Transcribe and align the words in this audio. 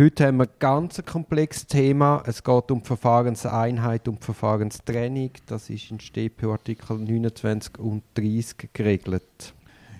Heute 0.00 0.28
haben 0.28 0.36
wir 0.36 0.44
ein 0.44 0.50
ganz 0.60 1.02
komplexes 1.04 1.66
Thema. 1.66 2.22
Es 2.24 2.44
geht 2.44 2.70
um 2.70 2.78
die 2.78 2.86
Verfahrenseinheit 2.86 4.06
und 4.06 4.20
die 4.20 4.26
Verfahrenstrennung. 4.26 5.32
Das 5.46 5.68
ist 5.70 5.90
in 5.90 5.98
StPO-Artikel 5.98 6.98
29 6.98 7.80
und 7.80 8.04
30 8.14 8.72
geregelt. 8.72 9.54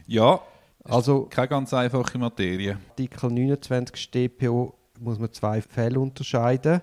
Ja, 0.06 0.40
Also 0.85 1.22
keine 1.22 1.49
ganz 1.49 1.74
einfache 1.74 2.17
Materie. 2.17 2.79
Artikel 2.90 3.29
29 3.29 3.97
StPO 3.97 4.72
muss 5.01 5.19
man 5.19 5.33
zwei 5.33 5.61
Fälle 5.61 5.99
unterscheiden. 5.99 6.80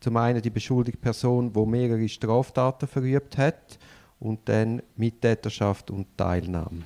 Zum 0.00 0.16
einen 0.16 0.40
die 0.40 0.48
beschuldigte 0.48 1.02
Person, 1.02 1.52
die 1.52 1.66
mehrere 1.66 2.08
Straftaten 2.08 2.88
verübt 2.88 3.36
hat 3.36 3.78
und 4.20 4.48
dann 4.48 4.80
Mittäterschaft 4.96 5.90
und 5.90 6.16
Teilnahme. 6.16 6.84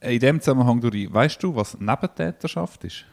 In 0.00 0.18
dem 0.18 0.40
Zusammenhang, 0.40 0.80
Duri, 0.80 1.12
weißt 1.12 1.42
du, 1.42 1.54
was 1.54 1.78
Nebentäterschaft 1.78 2.84
ist? 2.84 3.04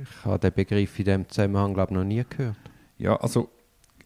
Ich 0.00 0.24
habe 0.24 0.38
den 0.38 0.52
Begriff 0.52 0.96
in 0.98 1.04
diesem 1.04 1.28
Zusammenhang 1.28 1.74
glaube 1.74 1.92
ich, 1.92 1.96
noch 1.96 2.04
nie 2.04 2.24
gehört. 2.28 2.56
Ja, 2.98 3.16
also 3.16 3.48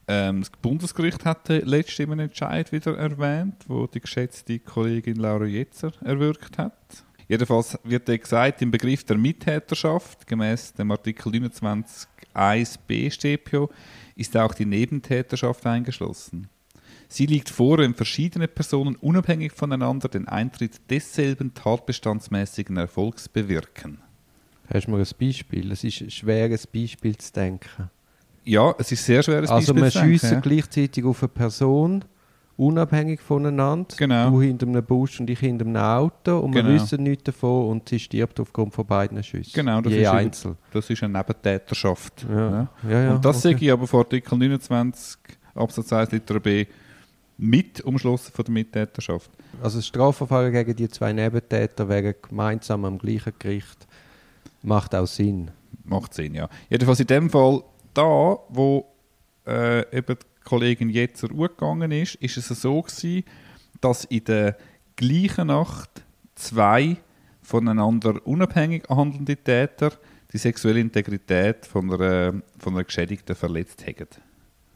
ähm, 0.08 0.40
das 0.40 0.50
Bundesgericht 0.50 1.24
hat 1.24 1.48
den 1.48 1.66
letzten 1.66 2.18
Entscheid 2.18 2.72
wieder 2.72 2.96
erwähnt, 2.96 3.64
wo 3.68 3.86
die 3.86 4.00
geschätzte 4.00 4.58
Kollegin 4.58 5.16
Laura 5.16 5.44
Jetzer 5.44 5.92
erwirkt 6.02 6.56
hat. 6.56 7.04
Jedenfalls 7.28 7.78
wird 7.84 8.06
gesagt, 8.06 8.62
im 8.62 8.70
Begriff 8.70 9.04
der 9.04 9.18
Mittäterschaft, 9.18 10.26
gemäß 10.26 10.72
dem 10.74 10.90
Artikel 10.90 11.30
29 11.30 12.08
1b 12.34 13.10
StPO, 13.10 13.70
ist 14.16 14.36
auch 14.36 14.54
die 14.54 14.66
Nebentäterschaft 14.66 15.66
eingeschlossen. 15.66 16.48
Sie 17.08 17.26
liegt 17.26 17.50
vor, 17.50 17.78
wenn 17.78 17.94
verschiedene 17.94 18.48
Personen 18.48 18.96
unabhängig 18.96 19.52
voneinander 19.52 20.08
den 20.08 20.26
Eintritt 20.26 20.90
desselben 20.90 21.52
tatbestandsmäßigen 21.52 22.78
Erfolgs 22.78 23.28
bewirken. 23.28 23.98
Hast 24.72 24.86
du 24.86 24.90
mir 24.90 24.98
ein 24.98 25.06
Beispiel? 25.18 25.72
Es 25.72 25.84
ist 25.84 26.00
ein 26.02 26.10
schweres 26.10 26.66
Beispiel 26.66 27.16
zu 27.16 27.32
denken. 27.32 27.90
Ja, 28.44 28.74
es 28.78 28.90
ist 28.90 29.04
sehr 29.04 29.22
schwer, 29.22 29.38
ein 29.38 29.48
also 29.48 29.72
Beispiel 29.72 29.82
wir 29.82 29.90
zu 29.90 29.98
denken, 29.98 30.12
schiessen 30.12 30.34
ja. 30.34 30.40
gleichzeitig 30.40 31.04
auf 31.04 31.22
eine 31.22 31.28
Person, 31.28 32.04
unabhängig 32.56 33.20
voneinander. 33.20 33.94
Genau. 33.96 34.30
Du 34.30 34.42
hinter 34.42 34.66
einem 34.66 34.84
Bus 34.84 35.20
und 35.20 35.30
ich 35.30 35.38
hinter 35.38 35.64
einem 35.64 35.76
Auto 35.76 36.38
und 36.40 36.54
wir 36.54 36.62
Genau. 36.62 36.74
wissen 36.74 37.02
nichts 37.02 37.24
davon 37.24 37.68
und 37.70 37.88
sie 37.88 37.98
stirbt 37.98 38.40
aufgrund 38.40 38.74
von 38.74 38.86
beiden 38.86 39.22
Schüssen. 39.22 39.52
Genau, 39.54 39.80
das 39.80 39.92
Je 39.92 40.02
ist 40.02 40.08
einzeln. 40.08 40.56
Das 40.72 40.90
ist 40.90 41.02
eine 41.02 41.18
Nebentäterschaft. 41.18 42.26
Ja. 42.28 42.68
Ja, 42.88 43.02
ja, 43.02 43.14
Und 43.14 43.24
das 43.24 43.38
okay. 43.44 43.56
sehe 43.56 43.66
ich 43.66 43.72
aber 43.72 43.86
vor 43.86 44.00
Artikel 44.00 44.36
29 44.36 45.18
Absatz 45.54 45.92
1 45.92 46.10
Liter 46.12 46.40
B 46.40 46.66
mit 47.38 47.80
umschlossen 47.82 48.32
von 48.32 48.44
der 48.44 48.52
Mittäterschaft. 48.52 49.30
Also 49.62 49.78
das 49.78 49.86
Strafverfahren 49.86 50.52
gegen 50.52 50.76
die 50.76 50.88
zwei 50.88 51.12
Nebentäter 51.12 51.88
wäre 51.88 52.14
gemeinsam 52.14 52.84
am 52.84 52.98
gleichen 52.98 53.32
Gericht. 53.38 53.86
Macht 54.62 54.94
auch 54.94 55.06
Sinn. 55.06 55.50
Macht 55.84 56.14
Sinn, 56.14 56.34
ja. 56.34 56.48
Jedenfalls 56.70 57.00
in 57.00 57.06
dem 57.06 57.30
Fall 57.30 57.62
da, 57.94 58.38
wo 58.48 58.86
äh, 59.46 59.96
eben 59.96 60.16
die 60.16 60.44
Kollegin 60.44 60.90
Jetzer 60.90 61.28
gegangen 61.28 61.90
ist, 61.90 62.14
ist 62.16 62.36
es 62.36 62.48
so 62.48 62.82
gewesen, 62.82 63.24
dass 63.80 64.04
in 64.04 64.24
der 64.24 64.56
gleichen 64.96 65.48
Nacht 65.48 66.04
zwei 66.34 66.96
voneinander 67.42 68.24
unabhängig 68.26 68.88
handelnde 68.88 69.36
Täter 69.36 69.92
die 70.32 70.38
sexuelle 70.38 70.80
Integrität 70.80 71.66
von 71.66 71.92
einer, 71.92 72.40
von 72.58 72.74
einer 72.74 72.84
Geschädigten 72.84 73.36
verletzt 73.36 73.84
haben. 73.86 74.08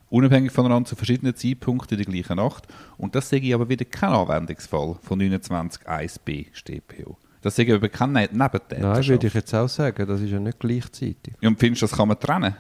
Unabhängig 0.09 0.53
voneinander 0.53 0.89
zu 0.89 0.97
verschiedenen 0.97 1.35
Zeitpunkten 1.35 1.99
in 1.99 2.05
der 2.05 2.13
gleichen 2.13 2.37
Nacht. 2.37 2.67
Und 2.97 3.15
das 3.15 3.29
sehe 3.29 3.41
ich 3.41 3.55
aber 3.55 3.69
wieder 3.69 3.85
kein 3.85 4.11
Anwendungsfall 4.11 4.97
von 5.03 5.21
29.1b 5.21 6.47
StPO. 6.53 7.17
Das 7.47 7.57
ich 7.61 7.73
aber 7.73 7.89
kein 7.89 8.11
Ne- 8.11 8.29
Nebentäterschaft. 8.33 8.81
Nein, 8.83 9.07
würde 9.07 9.27
ich 9.29 9.35
jetzt 9.35 9.55
auch 9.55 9.69
sagen. 9.69 10.05
Das 10.05 10.21
ist 10.21 10.31
ja 10.31 10.41
nicht 10.41 10.59
gleichzeitig. 10.59 11.33
Ja, 11.41 11.49
und 11.49 11.61
findest 11.61 11.81
du, 11.83 11.87
das 11.87 11.97
kann 11.97 12.09
man 12.09 12.19
trennen? 12.19 12.57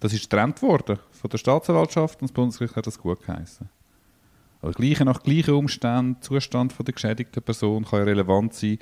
Das 0.00 0.12
ist 0.12 0.28
getrennt 0.28 0.60
worden 0.60 0.98
von 1.12 1.30
der 1.30 1.38
Staatsanwaltschaft 1.38 2.20
und 2.20 2.28
das 2.28 2.34
Bundesgericht 2.34 2.74
hat 2.74 2.84
das 2.84 2.98
gut 2.98 3.24
geheißen. 3.24 3.68
Aber 4.60 4.72
gleiche 4.72 5.04
nach 5.04 5.22
gleichen 5.22 5.54
Umständen, 5.54 6.20
Zustand 6.20 6.72
von 6.72 6.84
der 6.84 6.94
geschädigten 6.94 7.44
Person 7.44 7.84
kann 7.84 8.00
ja 8.00 8.04
relevant 8.06 8.54
sein. 8.54 8.78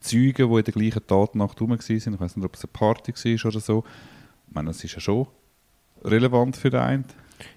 Zeugen, 0.00 0.50
die 0.50 0.58
in 0.58 0.64
der 0.64 0.74
gleichen 0.74 1.06
Tatnacht 1.06 1.60
rum 1.60 1.70
waren, 1.70 1.78
ich 1.80 1.96
weiß 2.20 2.36
nicht, 2.36 2.44
ob 2.44 2.56
es 2.56 2.64
eine 2.64 2.72
Party 2.72 3.12
war 3.12 3.46
oder 3.50 3.60
so. 3.60 3.84
Ich 4.48 4.54
meine, 4.56 4.70
das 4.70 4.82
ist 4.82 4.92
ja 4.92 4.98
schon 5.00 5.28
relevant 6.02 6.56
für 6.56 6.70
den 6.70 6.80
einen 6.80 7.04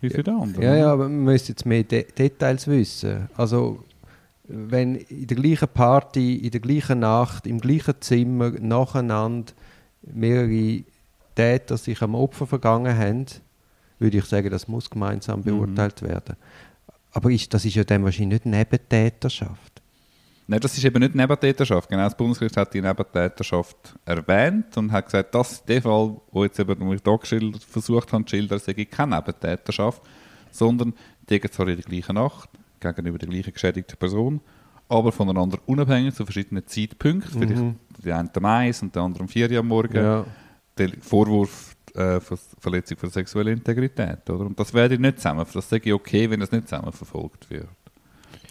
wie 0.01 0.11
für 0.11 0.21
den 0.21 0.35
anderen. 0.35 0.61
Ja, 0.61 0.75
ja, 0.75 0.93
aber 0.93 1.05
man 1.09 1.23
müsste 1.23 1.53
jetzt 1.53 1.65
mehr 1.65 1.81
De 1.81 2.05
Details 2.11 2.67
wissen. 2.67 3.27
Also, 3.35 3.83
wenn 4.47 4.95
in 4.95 5.27
der 5.27 5.37
gleichen 5.37 5.67
Party, 5.67 6.35
in 6.35 6.51
der 6.51 6.59
gleichen 6.59 6.99
Nacht, 6.99 7.47
im 7.47 7.59
gleichen 7.59 7.95
Zimmer 7.99 8.51
nacheinander 8.51 9.53
mehrere 10.01 10.83
Täter 11.35 11.77
sich 11.77 12.01
am 12.01 12.15
Opfer 12.15 12.47
vergangen 12.47 12.97
haben, 12.97 13.25
würde 13.99 14.17
ich 14.17 14.25
sagen, 14.25 14.49
das 14.49 14.67
muss 14.67 14.89
gemeinsam 14.89 15.43
beurteilt 15.43 16.01
werden. 16.01 16.35
Aber 17.11 17.31
ist, 17.31 17.53
das 17.53 17.65
ist 17.65 17.75
ja 17.75 17.83
dann 17.83 18.03
wahrscheinlich 18.03 18.45
nicht 18.45 18.57
Nebentäterschaft. 18.57 19.81
Nein, 20.49 20.61
das 20.61 20.77
ist 20.77 20.85
eben 20.85 20.99
nicht 20.99 21.13
Nebentäterschaft. 21.13 21.89
Genau, 21.89 22.03
das 22.03 22.15
Bundesgericht 22.15 22.55
hat 22.55 22.73
die 22.73 22.81
Nebentäterschaft 22.81 23.95
erwähnt 24.05 24.77
und 24.77 24.91
hat 24.91 25.05
gesagt, 25.05 25.35
dass 25.35 25.65
der 25.65 25.81
Fall, 25.81 26.15
wo 26.31 26.43
jetzt 26.45 26.59
eben, 26.59 26.79
wo 26.79 26.93
ich 26.93 27.01
da 27.01 27.17
versucht 27.17 28.13
habe 28.13 28.23
zu 28.23 28.29
schildern, 28.35 28.59
sei 28.59 28.73
keine 28.85 29.17
Nebentäterschaft, 29.17 30.01
sondern 30.51 30.93
die 31.27 31.33
liegen 31.33 31.51
zwar 31.51 31.67
in 31.67 31.75
der 31.75 31.85
gleichen 31.85 32.15
Nacht 32.15 32.49
gegenüber 32.93 33.17
der 33.17 33.29
gleichen 33.29 33.53
geschädigten 33.53 33.97
Person, 33.97 34.41
aber 34.89 35.11
voneinander 35.11 35.59
unabhängig 35.65 36.15
zu 36.15 36.25
verschiedenen 36.25 36.65
Zeitpunkten. 36.65 37.31
Vielleicht 37.31 38.05
der 38.05 38.17
eine 38.17 38.29
am 38.33 38.45
1 38.45 38.81
und 38.83 38.95
der 38.95 39.01
andere 39.03 39.23
um 39.23 39.29
4 39.29 39.51
Uhr 39.51 39.59
am 39.59 39.67
Morgen. 39.67 39.95
Ja. 39.95 40.25
Der 40.77 40.89
Vorwurf 41.01 41.75
äh, 41.95 42.19
Verletzung 42.59 42.97
von 42.97 43.09
sexueller 43.09 43.51
Integrität. 43.51 44.29
Oder? 44.29 44.45
Und 44.45 44.59
das 44.59 44.73
werde 44.73 44.93
ich 44.95 44.99
nicht 44.99 45.17
zusammen. 45.17 45.45
Das 45.51 45.69
sage 45.69 45.83
ich 45.89 45.93
okay, 45.93 46.29
wenn 46.29 46.39
das 46.39 46.51
nicht 46.51 46.67
zusammen 46.69 46.91
verfolgt 46.91 47.49
wird. 47.49 47.67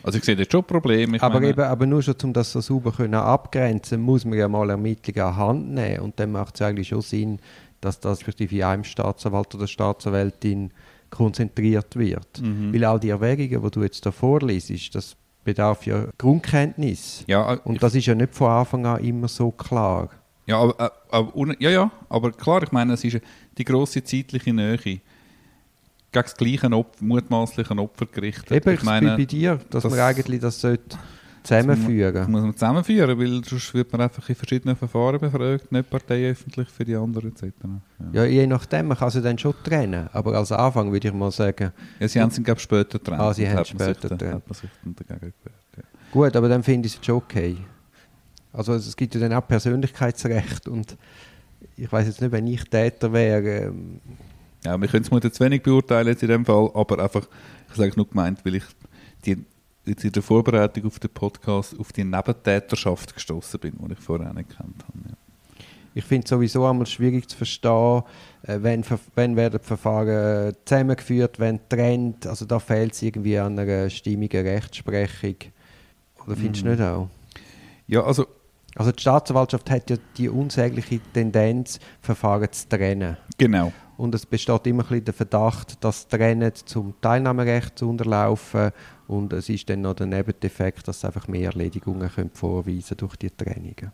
Also 0.02 0.18
ich 0.18 0.24
sehe 0.24 0.36
dort 0.36 0.52
schon 0.52 0.64
Probleme. 0.64 1.20
Aber, 1.20 1.34
meine- 1.34 1.48
eben, 1.48 1.60
aber 1.62 1.86
nur 1.86 2.02
schon, 2.02 2.14
um 2.22 2.32
das 2.32 2.52
so 2.52 2.60
sauber 2.60 2.92
können 2.92 3.14
abgrenzen 3.14 4.00
muss 4.00 4.24
man 4.24 4.38
ja 4.38 4.48
mal 4.48 4.70
Ermittlungen 4.70 5.20
an 5.20 5.36
Hand 5.36 5.70
nehmen. 5.70 6.00
Und 6.00 6.20
dann 6.20 6.32
macht 6.32 6.54
es 6.56 6.62
eigentlich 6.62 6.88
schon 6.88 7.02
Sinn, 7.02 7.38
dass 7.80 8.00
das 8.00 8.18
respektive 8.18 8.56
in 8.56 8.62
einem 8.62 8.84
Staatsanwalt 8.84 9.54
oder 9.54 9.66
Staatsanwältin 9.66 10.70
konzentriert 11.10 11.96
wird. 11.96 12.40
Mhm. 12.42 12.72
Weil 12.74 12.84
all 12.84 13.00
die 13.00 13.10
Erwägungen, 13.10 13.62
die 13.62 13.70
du 13.70 13.82
jetzt 13.82 14.04
da 14.04 14.10
vorliest, 14.12 14.94
das 14.94 15.16
bedarf 15.44 15.86
ja 15.86 16.06
Grundkenntnis. 16.18 17.24
ja, 17.26 17.54
äh, 17.54 17.58
Und 17.64 17.82
das 17.82 17.94
ist 17.94 18.06
ja 18.06 18.14
nicht 18.14 18.34
von 18.34 18.50
Anfang 18.50 18.84
an 18.86 19.02
immer 19.04 19.28
so 19.28 19.50
klar. 19.50 20.08
Ja, 20.46 20.58
aber, 20.60 20.92
äh, 21.12 21.54
ja, 21.58 21.70
ja, 21.70 21.90
aber 22.08 22.30
klar, 22.32 22.62
ich 22.62 22.70
meine, 22.72 22.92
es 22.94 23.02
ist 23.04 23.18
die 23.58 23.64
grosse 23.64 24.02
zeitliche 24.04 24.52
Nähe 24.52 24.76
gegen 24.78 25.00
das 26.12 26.34
gleiche 26.36 26.70
Opfer, 26.72 27.04
mutmaßliche 27.04 27.76
Opfer 27.76 28.06
gerichtet. 28.06 28.50
Eben, 28.52 28.74
ich 28.74 28.82
meine, 28.82 29.16
bei 29.16 29.24
dir, 29.24 29.58
dass 29.70 29.82
das- 29.82 29.90
man 29.90 30.00
eigentlich 30.00 30.40
das 30.40 30.60
sollte 30.60 30.96
zusammenführen 31.46 32.14
das 32.14 32.28
muss 32.28 32.42
man 32.42 32.52
zusammenführen, 32.54 33.18
weil 33.18 33.44
sonst 33.44 33.72
wird 33.74 33.90
man 33.92 34.00
einfach 34.02 34.28
in 34.28 34.34
verschiedenen 34.34 34.76
Verfahren 34.76 35.18
befragt, 35.20 35.70
nicht 35.72 35.88
parteiöffentlich 35.90 36.68
für 36.68 36.84
die 36.84 36.96
anderen 36.96 37.30
etc. 37.32 37.44
Ja. 37.62 37.80
Ja, 38.12 38.24
je 38.24 38.46
nachdem, 38.46 38.88
man 38.88 38.96
kann 38.96 39.10
sie 39.10 39.22
dann 39.22 39.38
schon 39.38 39.54
trennen. 39.64 40.08
Aber 40.12 40.34
als 40.36 40.52
Anfang 40.52 40.92
würde 40.92 41.08
ich 41.08 41.14
mal 41.14 41.30
sagen, 41.30 41.72
Ja, 42.00 42.08
sie 42.08 42.20
haben 42.20 42.30
sich, 42.30 42.42
glaube 42.44 42.58
ich, 42.58 42.62
später 42.64 42.98
getrennt. 42.98 43.20
Ah, 43.20 43.32
sie 43.32 43.48
haben 43.48 43.58
sich 43.64 43.68
später 43.68 44.08
dann- 44.08 44.18
getrennt. 44.18 44.34
Hat 44.34 44.46
man 44.48 44.54
sich 44.54 44.70
dann 44.84 44.94
dagegen 44.96 45.18
gewehrt, 45.20 45.34
ja. 45.76 45.82
Gut, 46.12 46.36
aber 46.36 46.48
dann 46.48 46.62
finde 46.62 46.86
ich 46.86 46.98
es 46.98 47.04
schon 47.04 47.16
okay. 47.16 47.56
Also 48.52 48.74
es 48.74 48.96
gibt 48.96 49.14
ja 49.14 49.20
dann 49.20 49.32
auch 49.34 49.46
Persönlichkeitsrecht 49.46 50.68
und 50.68 50.96
ich 51.76 51.90
weiß 51.90 52.06
jetzt 52.06 52.20
nicht, 52.22 52.32
wenn 52.32 52.46
ich 52.46 52.64
Täter 52.64 53.12
wäre. 53.12 53.66
Ähm, 53.66 54.00
Ja, 54.64 54.80
wir 54.80 54.88
können 54.88 55.04
es 55.04 55.10
mal 55.10 55.20
jetzt 55.22 55.38
wenig 55.40 55.62
beurteilen 55.62 56.08
jetzt 56.08 56.22
in 56.22 56.28
dem 56.28 56.44
Fall, 56.44 56.70
aber 56.74 57.02
einfach, 57.02 57.26
ich 57.70 57.76
sage 57.76 57.90
es 57.90 57.96
nur 57.96 58.08
gemeint, 58.08 58.44
weil 58.44 58.56
ich 58.56 58.64
die, 59.24 59.44
jetzt 59.86 60.04
in 60.04 60.12
der 60.12 60.22
Vorbereitung 60.22 60.86
auf 60.86 60.98
den 60.98 61.10
Podcast 61.10 61.78
auf 61.78 61.92
die 61.92 62.04
Nebentäterschaft 62.04 63.14
gestoßen 63.14 63.60
bin, 63.60 63.74
die 63.78 63.92
ich 63.92 64.00
vorher 64.00 64.32
nicht 64.32 64.50
gekannt 64.50 64.84
habe. 64.86 65.08
Ja. 65.08 65.16
ich 65.94 66.04
finde 66.04 66.24
es 66.24 66.30
sowieso 66.30 66.66
einmal 66.66 66.86
schwierig 66.86 67.28
zu 67.28 67.36
verstehen, 67.36 68.02
äh, 68.42 68.58
wenn, 68.60 68.84
wenn 69.14 69.36
werden 69.36 69.60
die 69.62 69.66
Verfahren 69.66 70.48
äh, 70.48 70.52
zusammengeführt, 70.64 71.38
wenn 71.38 71.58
getrennt. 71.58 72.26
Also 72.26 72.44
da 72.44 72.58
fehlt 72.58 72.92
es 72.92 73.02
irgendwie 73.02 73.38
an 73.38 73.58
einer 73.58 73.88
stimmigen 73.90 74.46
Rechtsprechung. 74.46 75.36
Oder 76.26 76.36
findest 76.36 76.64
du 76.64 76.68
nicht 76.70 76.82
auch? 76.82 77.08
ja, 77.86 78.02
also 78.02 78.26
Also 78.76 78.92
die 78.92 79.00
Staatsanwaltschaft 79.00 79.70
hat 79.70 79.88
ja 79.88 79.96
die 80.18 80.28
unsägliche 80.28 81.00
Tendenz, 81.14 81.80
Verfahren 82.00 82.52
zu 82.52 82.68
trennen. 82.68 83.16
genau. 83.38 83.72
Und 83.96 84.14
es 84.14 84.26
besteht 84.26 84.66
immer 84.66 84.82
ein 84.82 84.88
bisschen 84.88 85.04
der 85.06 85.14
Verdacht, 85.14 85.82
dass 85.82 86.06
Trennen 86.06 86.52
zum 86.54 86.92
Teilnahmerecht 87.00 87.78
zu 87.78 87.88
unterlaufen 87.88 88.72
und 89.08 89.32
es 89.32 89.48
ist 89.48 89.68
dann 89.70 89.82
noch 89.82 89.94
der 89.94 90.06
Nebendefekt, 90.06 90.88
dass 90.88 91.00
sie 91.00 91.06
einfach 91.06 91.28
mehr 91.28 91.50
Erledigungen 91.50 92.10
können 92.10 92.30
vorweisen 92.30 92.96
durch 92.96 93.16
die 93.16 93.30
Trennungen. 93.30 93.92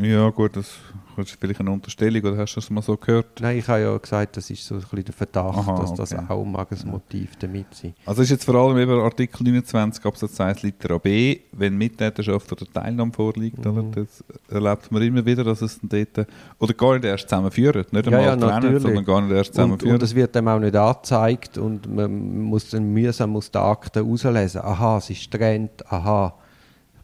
Ja, 0.00 0.30
gut, 0.30 0.54
das 0.56 0.76
ist 1.16 1.36
vielleicht 1.40 1.58
eine 1.58 1.72
Unterstellung, 1.72 2.22
oder 2.22 2.36
hast 2.38 2.54
du 2.54 2.60
das 2.60 2.70
mal 2.70 2.82
so 2.82 2.96
gehört? 2.96 3.40
Nein, 3.40 3.58
ich 3.58 3.66
habe 3.66 3.80
ja 3.80 3.96
gesagt, 3.98 4.36
das 4.36 4.48
ist 4.48 4.64
so 4.64 4.76
ein 4.76 4.80
bisschen 4.82 5.04
der 5.06 5.14
Verdacht, 5.14 5.58
Aha, 5.58 5.80
dass 5.80 5.92
das 5.94 6.12
okay. 6.12 6.22
auch 6.28 6.44
mag 6.44 6.68
ein 6.70 6.88
Motiv 6.88 7.34
damit 7.40 7.74
sein. 7.74 7.94
Also 8.06 8.22
ist 8.22 8.30
jetzt 8.30 8.44
vor 8.44 8.54
allem 8.54 8.78
eben 8.78 8.92
Artikel 9.00 9.42
29 9.42 10.04
Absatz 10.06 10.40
1 10.40 10.62
Litera 10.62 10.98
B, 10.98 11.40
wenn 11.50 11.76
Mittäterschaft 11.76 12.52
oder 12.52 12.64
Teilnahme 12.72 13.12
vorliegt, 13.12 13.64
Mhm. 13.64 13.70
oder? 13.76 13.82
das 14.04 14.22
erlebt 14.48 14.92
man 14.92 15.02
immer 15.02 15.26
wieder, 15.26 15.42
dass 15.42 15.62
es 15.62 15.80
dann 15.80 16.06
dort, 16.14 16.28
oder 16.60 16.74
gar 16.74 16.92
nicht 16.94 17.04
erst 17.04 17.28
zusammenführen, 17.28 17.84
nicht 17.90 18.06
Ja, 18.06 18.12
einmal 18.18 18.22
ja, 18.22 18.36
trennen, 18.36 18.50
natürlich. 18.54 18.82
sondern 18.82 19.04
gar 19.04 19.20
nicht 19.22 19.32
erst 19.32 19.50
Und, 19.50 19.54
zusammenführen. 19.56 19.94
und 19.94 20.02
es 20.04 20.14
wird 20.14 20.34
dem 20.36 20.46
auch 20.46 20.60
nicht 20.60 20.76
angezeigt 20.76 21.58
und 21.58 21.92
man 21.92 22.42
muss 22.44 22.70
dann 22.70 22.92
mühsam 22.92 23.34
aus 23.34 23.50
den 23.50 23.62
Akten 23.62 24.04
herauslesen. 24.04 24.60
Aha, 24.60 24.98
es 24.98 25.10
ist 25.10 25.28
getrennt, 25.32 25.84
aha, 25.90 26.34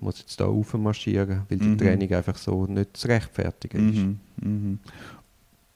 muss 0.04 0.18
jetzt 0.20 0.38
da 0.40 0.46
aufmarschieren, 0.46 1.42
weil 1.48 1.58
die 1.58 1.66
Mhm. 1.66 1.78
Trennung 1.78 2.12
einfach 2.12 2.36
so 2.36 2.66
nicht 2.66 2.96
zu 2.96 3.08
rechtfertigen 3.08 3.88
ist. 3.90 3.98
Mhm, 3.98 4.18
mhm. 4.42 4.78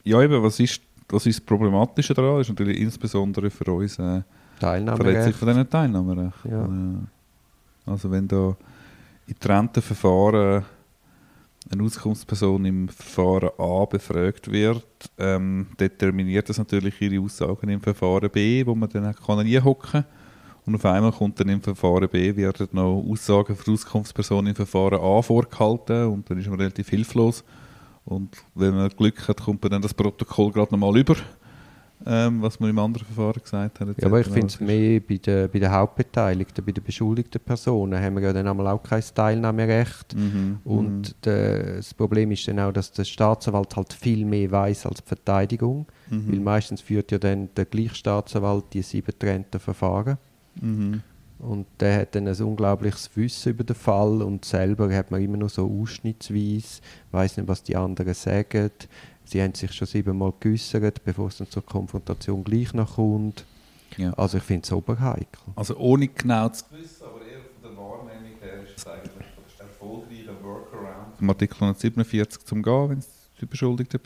Ja, 0.03 0.21
eben, 0.21 0.41
was 0.41 0.59
ist, 0.59 0.81
was 1.09 1.25
ist 1.25 1.39
das 1.39 1.45
Problematische 1.45 2.13
daran? 2.13 2.37
Das 2.37 2.47
ist 2.47 2.49
natürlich 2.57 2.79
insbesondere 2.79 3.49
für 3.49 3.71
uns 3.73 3.93
äh, 3.93 3.97
Verletzung 3.97 4.23
Teilnahmerecht. 4.59 5.35
von 5.35 5.47
diesen 5.47 5.69
Teilnahmerechten. 5.69 6.51
Ja. 6.51 7.91
Also 7.91 8.11
wenn 8.11 8.27
da 8.27 8.55
in 9.27 9.33
getrennten 9.33 9.81
Verfahren 9.81 10.63
eine 11.71 11.83
Auskunftsperson 11.83 12.65
im 12.65 12.89
Verfahren 12.89 13.49
A 13.57 13.85
befragt 13.85 14.51
wird, 14.51 14.83
ähm, 15.17 15.67
determiniert 15.79 16.49
das 16.49 16.57
natürlich 16.57 16.99
ihre 17.01 17.21
Aussagen 17.23 17.69
im 17.69 17.81
Verfahren 17.81 18.29
B, 18.29 18.65
wo 18.65 18.73
man 18.75 18.89
dann 18.89 19.05
auch 19.05 19.25
kann 19.25 19.39
reinhocken 19.39 19.91
kann. 19.91 20.05
Und 20.69 20.75
auf 20.75 20.85
einmal 20.85 21.11
kommt 21.11 21.39
dann 21.39 21.49
im 21.49 21.63
Verfahren 21.63 22.07
B 22.07 22.35
werden 22.35 22.67
noch 22.73 23.03
Aussagen 23.09 23.55
für 23.55 23.63
die 23.63 23.71
Auskunftsperson 23.71 24.45
im 24.45 24.53
Verfahren 24.53 24.99
A 25.01 25.19
vorgehalten 25.19 26.05
und 26.05 26.29
dann 26.29 26.37
ist 26.37 26.47
man 26.47 26.59
relativ 26.59 26.89
hilflos. 26.89 27.43
Und 28.05 28.37
wenn 28.53 28.75
man 28.75 28.87
Glück 28.89 29.27
hat, 29.27 29.41
kommt 29.41 29.63
man 29.63 29.71
dann 29.71 29.81
das 29.81 29.95
Protokoll 29.95 30.51
gerade 30.51 30.71
nochmal 30.71 30.95
über, 30.95 31.15
ähm, 32.05 32.43
was 32.43 32.59
man 32.59 32.69
im 32.69 32.77
anderen 32.77 33.07
Verfahren 33.07 33.41
gesagt 33.41 33.79
hat. 33.79 33.87
Ja, 33.97 34.05
aber 34.05 34.19
ich 34.19 34.27
finde 34.27 34.45
es 34.45 34.59
mehr 34.59 34.99
bei 34.99 35.17
den, 35.17 35.49
bei 35.49 35.57
den 35.57 35.71
Hauptbeteiligten, 35.71 36.63
bei 36.63 36.71
den 36.71 36.83
beschuldigten 36.83 37.41
Personen 37.41 37.99
haben 37.99 38.17
wir 38.17 38.21
ja 38.21 38.33
dann 38.33 38.47
einmal 38.47 38.67
auch 38.67 38.83
kein 38.83 39.01
Teilnahmerecht. 39.15 40.15
Mhm. 40.15 40.59
Und 40.65 41.15
der, 41.25 41.77
das 41.77 41.95
Problem 41.95 42.29
ist 42.29 42.47
dann 42.47 42.59
auch, 42.59 42.71
dass 42.71 42.91
der 42.91 43.05
Staatsanwalt 43.05 43.75
halt 43.75 43.91
viel 43.91 44.23
mehr 44.23 44.51
weiß 44.51 44.85
als 44.85 45.01
die 45.01 45.07
Verteidigung. 45.07 45.87
Mhm. 46.11 46.31
Weil 46.31 46.39
meistens 46.41 46.81
führt 46.81 47.11
ja 47.11 47.17
dann 47.17 47.49
der 47.57 47.65
gleiche 47.65 47.95
Staatsanwalt 47.95 48.65
die 48.73 48.83
sieben 48.83 49.07
getrennten 49.07 49.59
Verfahren. 49.59 50.19
Mhm. 50.61 51.01
Und 51.39 51.67
der 51.79 52.01
hat 52.01 52.15
dann 52.15 52.27
ein 52.27 52.35
unglaubliches 52.35 53.09
Wissen 53.15 53.53
über 53.53 53.63
den 53.63 53.75
Fall 53.75 54.21
und 54.21 54.43
selber 54.43 54.93
hat 54.93 55.09
man 55.09 55.21
immer 55.21 55.37
nur 55.37 55.47
so 55.47 55.71
ausschnittsweise, 55.81 56.81
weiß 57.11 57.37
nicht, 57.37 57.47
was 57.47 57.63
die 57.63 57.77
anderen 57.77 58.13
sagen. 58.13 58.71
Sie 59.23 59.41
haben 59.41 59.53
sich 59.53 59.71
schon 59.71 59.87
siebenmal 59.87 60.33
geäussert, 60.39 61.03
bevor 61.05 61.27
es 61.27 61.37
dann 61.37 61.49
zur 61.49 61.65
Konfrontation 61.65 62.43
gleich 62.43 62.73
noch 62.73 62.95
kommt. 62.95 63.45
Ja. 63.95 64.11
Also 64.13 64.37
ich 64.37 64.43
finde 64.43 64.65
es 64.65 64.71
oberheikel. 64.71 65.41
Also 65.55 65.77
ohne 65.77 66.09
genau 66.09 66.49
zu 66.49 66.65
wissen, 66.71 67.03
aber 67.03 67.21
eher 67.25 67.39
von 67.39 67.61
der 67.63 67.77
Wahrnehmung 67.77 68.37
her 68.41 68.63
ist 68.63 68.77
es 68.77 68.87
eigentlich 68.87 69.11
der 69.57 69.65
erfolgreiche 69.65 70.43
Workaround. 70.43 71.21
Im 71.21 71.29
Artikel 71.29 71.55
147 71.55 72.43
zum 72.43 72.63
Gehen, 72.63 72.89
wenn 72.89 72.97
es 72.99 73.18
die 73.39 73.45
beschuldigten 73.45 73.99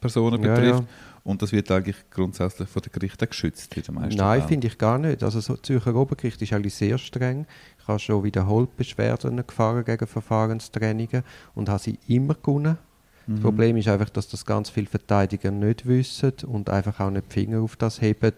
Personen 0.00 0.40
betrifft. 0.40 0.80
ja. 0.80 0.86
Und 1.22 1.42
das 1.42 1.52
wird 1.52 1.70
eigentlich 1.70 1.96
grundsätzlich 2.10 2.68
von 2.68 2.82
den 2.82 2.92
Gerichten 2.92 3.28
geschützt 3.28 3.76
in 3.76 3.82
den 3.82 3.94
meisten 3.94 4.18
Nein, 4.18 4.42
finde 4.48 4.66
ich 4.66 4.78
gar 4.78 4.98
nicht. 4.98 5.22
Also 5.22 5.40
so, 5.40 5.56
Zürcher 5.56 5.94
Obergericht 5.94 6.40
ist 6.40 6.52
eigentlich 6.52 6.74
sehr 6.74 6.98
streng. 6.98 7.46
Ich 7.78 7.88
habe 7.88 7.98
schon 7.98 8.24
wiederholt 8.24 8.76
Beschwerden 8.76 9.44
gefahren 9.46 9.84
gegen 9.84 10.06
Verfahrenstrennungen 10.06 11.22
und 11.54 11.68
habe 11.68 11.82
sie 11.82 11.98
immer 12.08 12.34
gewonnen. 12.34 12.78
Mhm. 13.26 13.34
Das 13.34 13.42
Problem 13.42 13.76
ist 13.76 13.88
einfach, 13.88 14.08
dass 14.10 14.28
das 14.28 14.44
ganz 14.44 14.70
viele 14.70 14.86
Verteidiger 14.86 15.50
nicht 15.50 15.86
wissen 15.86 16.32
und 16.46 16.70
einfach 16.70 16.98
auch 17.00 17.10
nicht 17.10 17.26
die 17.30 17.40
Finger 17.40 17.60
auf 17.60 17.76
das 17.76 18.00
heben. 18.00 18.32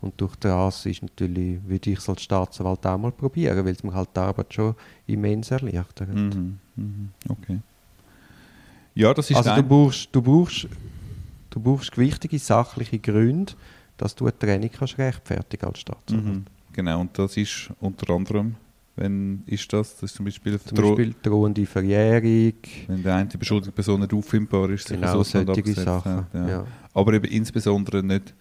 Und 0.00 0.20
durch 0.20 0.36
das 0.36 0.84
ist 0.86 1.02
natürlich, 1.02 1.58
würde 1.66 1.90
ich 1.90 1.98
es 1.98 2.08
als 2.08 2.22
Staatsanwalt 2.22 2.86
auch 2.86 2.98
mal 2.98 3.12
probieren, 3.12 3.64
weil 3.64 3.72
es 3.72 3.82
mir 3.82 3.94
halt 3.94 4.10
die 4.14 4.20
Arbeit 4.20 4.52
schon 4.52 4.74
immens 5.06 5.50
erleichtert. 5.50 6.14
Mhm. 6.14 6.58
Mhm. 6.76 7.08
Okay. 7.28 7.60
Ja, 8.96 9.14
das 9.14 9.30
ist 9.30 9.36
Also 9.36 9.54
du 9.54 9.62
brauchst, 9.62 10.08
du, 10.10 10.22
brauchst, 10.22 10.66
du 11.50 11.60
brauchst 11.60 11.92
gewichtige 11.92 12.38
sachliche 12.38 12.98
Gründe, 12.98 13.52
dass 13.98 14.14
du 14.14 14.24
eine 14.24 14.38
Trennung 14.38 14.70
kannst 14.76 14.98
rechtfertigen 14.98 15.66
als 15.66 15.78
Staatsanwalt. 15.80 16.34
Mhm. 16.36 16.44
Genau, 16.72 17.00
und 17.00 17.16
das 17.18 17.36
ist 17.36 17.70
unter 17.80 18.12
anderem, 18.14 18.54
wenn 18.96 19.42
ist 19.46 19.70
das, 19.72 19.92
das 19.94 20.04
ist 20.10 20.14
zum 20.16 20.24
Beispiel, 20.24 20.58
Zum 20.60 20.76
Dro- 20.78 20.88
Beispiel 20.96 21.14
drohende 21.22 21.66
Verjährung, 21.66 22.54
wenn 22.88 23.02
der 23.02 23.14
eine 23.16 23.26
beschuldigte 23.28 23.72
Person 23.72 24.00
nicht 24.00 24.12
auffindbar 24.14 24.70
ist, 24.70 24.88
sich 24.88 24.98
genau 24.98 25.18
Ausland 25.18 25.46
solche 25.46 25.60
abgesetzt 25.60 25.84
Sachen. 25.84 26.12
hat, 26.16 26.34
ja. 26.34 26.48
Ja. 26.48 26.66
Aber 26.94 27.12
eben 27.12 27.26
insbesondere 27.26 28.02
nicht 28.02 28.34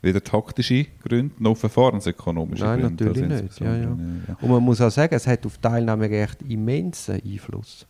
weder 0.00 0.24
taktische 0.24 0.86
Gründe 1.02 1.34
noch 1.38 1.56
verfahrensökonomische 1.56 2.64
Nein, 2.64 2.80
Gründe. 2.80 3.04
natürlich 3.04 3.28
nicht, 3.28 3.60
ja, 3.60 3.74
insbesondere, 3.74 3.98
ja. 4.28 4.36
Und 4.40 4.50
man 4.50 4.62
muss 4.62 4.80
auch 4.80 4.90
sagen, 4.90 5.14
es 5.14 5.26
hat 5.26 5.44
auf 5.46 5.58
Teilnahmerecht 5.58 6.42
immensen 6.42 7.20
Einfluss. 7.22 7.86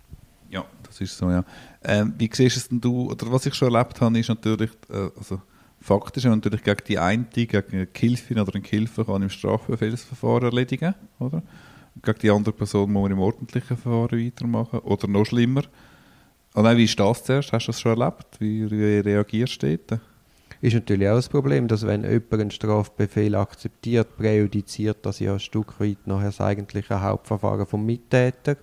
Das 0.93 1.00
ist 1.00 1.17
so, 1.17 1.31
ja. 1.31 1.43
Ähm, 1.83 2.12
wie 2.19 2.31
siehst 2.31 2.59
es 2.59 2.69
denn 2.69 2.79
du, 2.79 3.11
oder 3.11 3.33
was 3.33 3.47
ich 3.47 3.55
schon 3.55 3.73
erlebt 3.73 3.99
habe, 4.03 4.19
ist 4.19 4.29
natürlich, 4.29 4.71
äh, 4.91 5.09
also 5.17 5.41
faktisch, 5.81 6.25
wenn 6.25 6.33
natürlich 6.33 6.62
gegen 6.62 6.85
die 6.87 6.99
eine, 6.99 7.25
gegen 7.33 7.62
eine 7.73 7.87
Gehilfin 7.87 8.39
oder 8.39 8.55
einen 8.55 8.62
Gehilfen 8.62 9.06
kann 9.06 9.23
im 9.23 9.31
Strafbefehlsverfahren 9.31 10.44
erledigen, 10.44 10.94
oder? 11.19 11.43
Gegen 12.03 12.19
die 12.19 12.31
andere 12.31 12.55
Person 12.55 12.93
muss 12.93 13.03
man 13.05 13.12
im 13.12 13.21
ordentlichen 13.21 13.79
Verfahren 13.79 14.23
weitermachen, 14.23 14.81
oder 14.81 15.09
noch 15.09 15.25
schlimmer. 15.25 15.62
Und 16.53 16.65
dann, 16.65 16.77
wie 16.77 16.85
ist 16.85 17.00
das 17.00 17.25
zuerst? 17.25 17.53
Hast 17.55 17.67
du 17.67 17.73
das 17.73 17.81
schon 17.81 17.99
erlebt? 17.99 18.27
Wie, 18.39 18.71
wie 18.71 18.99
reagierst 18.99 19.62
du 19.62 19.79
dort? 19.79 20.00
Ist 20.61 20.75
natürlich 20.75 21.09
auch 21.09 21.17
das 21.17 21.31
Problem, 21.31 21.69
dass 21.69 21.87
wenn 21.87 22.05
jemand 22.05 22.33
einen 22.35 22.50
Strafbefehl 22.50 23.35
akzeptiert, 23.35 24.15
präjudiziert 24.19 24.99
das 25.06 25.21
ja 25.21 25.33
ein 25.33 25.41
Stück 25.41 25.81
weit 25.81 26.06
nachher 26.06 26.27
das 26.27 26.41
eigentliche 26.43 27.00
Hauptverfahren 27.00 27.67
vom 27.67 27.87
Mittäter. 27.87 28.56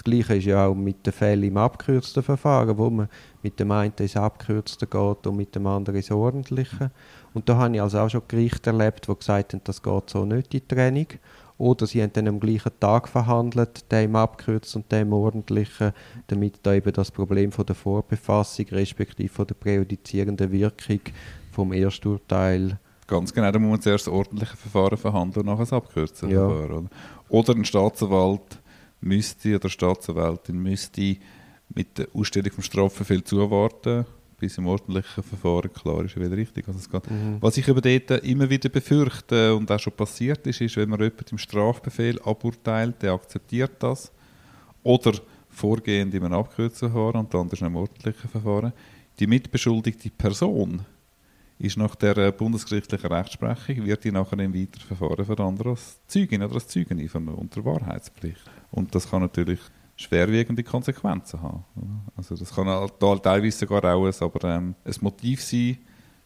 Das 0.00 0.04
Gleiche 0.04 0.36
ist 0.36 0.46
ja 0.46 0.66
auch 0.66 0.74
mit 0.74 1.04
den 1.04 1.12
Fällen 1.12 1.42
im 1.42 1.58
abgekürzten 1.58 2.22
Verfahren, 2.22 2.78
wo 2.78 2.88
man 2.88 3.10
mit 3.42 3.60
dem 3.60 3.70
einen 3.70 3.92
ins 3.98 4.16
Abkürzte 4.16 4.86
geht 4.86 5.26
und 5.26 5.36
mit 5.36 5.54
dem 5.54 5.66
anderen 5.66 5.96
ins 5.96 6.10
Ordentliche. 6.10 6.90
Und 7.34 7.50
da 7.50 7.58
habe 7.58 7.74
ich 7.74 7.82
also 7.82 7.98
auch 7.98 8.08
schon 8.08 8.22
Gerichte 8.26 8.70
erlebt, 8.70 9.06
die 9.06 9.14
gesagt 9.14 9.52
haben, 9.52 9.60
das 9.62 9.82
geht 9.82 10.08
so 10.08 10.24
nicht, 10.24 10.54
die 10.54 10.62
Trennung. 10.62 11.04
Oder 11.58 11.86
sie 11.86 12.02
haben 12.02 12.14
dann 12.14 12.28
am 12.28 12.40
gleichen 12.40 12.72
Tag 12.80 13.08
verhandelt, 13.08 13.92
der 13.92 14.04
im 14.04 14.16
Abkürzten 14.16 14.80
und 14.80 14.90
der 14.90 15.02
im 15.02 15.12
Ordentlichen, 15.12 15.92
damit 16.28 16.60
da 16.62 16.72
eben 16.72 16.94
das 16.94 17.10
Problem 17.10 17.52
von 17.52 17.66
der 17.66 17.76
Vorbefassung 17.76 18.68
respektive 18.70 19.28
von 19.28 19.48
der 19.48 19.54
präjudizierenden 19.56 20.50
Wirkung 20.50 21.00
vom 21.52 21.74
Ersturteil 21.74 22.78
Ganz 23.06 23.34
genau, 23.34 23.50
da 23.50 23.58
muss 23.58 23.70
man 23.70 23.80
zuerst 23.82 24.06
das 24.06 24.14
ordentliche 24.14 24.56
Verfahren 24.56 24.96
verhandeln 24.96 25.46
und 25.46 25.52
nachher 25.52 25.64
das 25.64 25.72
abkürzen. 25.74 26.30
Ja. 26.30 26.48
Verfahren, 26.48 26.72
oder? 26.72 26.88
oder 27.28 27.54
ein 27.54 27.64
Staatsanwalt 27.64 28.60
müsste 29.00 29.56
oder 29.56 29.68
Staatsanwältin 29.68 30.58
müsste 30.58 31.16
mit 31.74 31.98
der 31.98 32.08
Ausstellung 32.12 32.52
vom 32.52 32.64
Strafbefehl 32.64 33.24
zuwarten, 33.24 34.04
bis 34.38 34.58
im 34.58 34.66
ordentlichen 34.66 35.22
Verfahren 35.22 35.72
klar 35.72 36.04
ist, 36.04 36.18
wie 36.18 36.24
richtig 36.24 36.66
also 36.66 36.78
es 36.78 36.90
geht. 36.90 37.10
Mhm. 37.10 37.36
Was 37.40 37.56
ich 37.56 37.68
aber 37.68 37.80
dort 37.80 38.10
immer 38.24 38.48
wieder 38.48 38.68
befürchte 38.68 39.54
und 39.54 39.70
auch 39.70 39.78
schon 39.78 39.92
passiert 39.92 40.46
ist, 40.46 40.60
ist, 40.60 40.76
wenn 40.76 40.88
man 40.88 41.00
jemanden 41.00 41.26
im 41.32 41.38
Strafbefehl 41.38 42.20
aburteilt, 42.22 43.02
der 43.02 43.12
akzeptiert 43.12 43.72
das, 43.80 44.10
oder 44.82 45.12
vorgehend 45.50 46.14
in 46.14 46.24
einem 46.24 46.34
abgekürzten 46.34 46.90
Verfahren 46.90 47.20
und 47.20 47.34
dann 47.34 47.48
ist 47.48 47.60
im 47.60 47.76
ordentlichen 47.76 48.30
Verfahren, 48.30 48.72
die 49.18 49.26
mitbeschuldigte 49.26 50.10
Person 50.10 50.86
ist 51.60 51.76
nach 51.76 51.94
der 51.94 52.16
äh, 52.16 52.32
bundesgerichtlichen 52.32 53.12
Rechtsprechung, 53.12 53.84
wird 53.84 54.02
die 54.04 54.12
nachher 54.12 54.38
im 54.38 54.54
weiteren 54.54 54.96
Verfahren 54.96 55.24
verandert 55.24 55.66
als 55.66 56.00
Zeugin 56.06 56.42
oder 56.42 56.54
als 56.54 56.68
Zeugin 56.68 57.06
von 57.08 57.28
unter 57.28 57.64
Wahrheitspflicht. 57.64 58.42
Und 58.70 58.94
das 58.94 59.10
kann 59.10 59.20
natürlich 59.20 59.60
schwerwiegende 59.94 60.62
Konsequenzen 60.62 61.42
haben. 61.42 61.64
Also 62.16 62.34
das 62.34 62.54
kann 62.54 62.66
halt 62.66 62.94
da 62.98 63.14
teilweise 63.16 63.58
sogar 63.58 63.84
auch 63.94 64.06
ein, 64.06 64.14
aber, 64.20 64.48
ähm, 64.48 64.74
ein 64.84 64.94
Motiv 65.02 65.42
sein, 65.42 65.76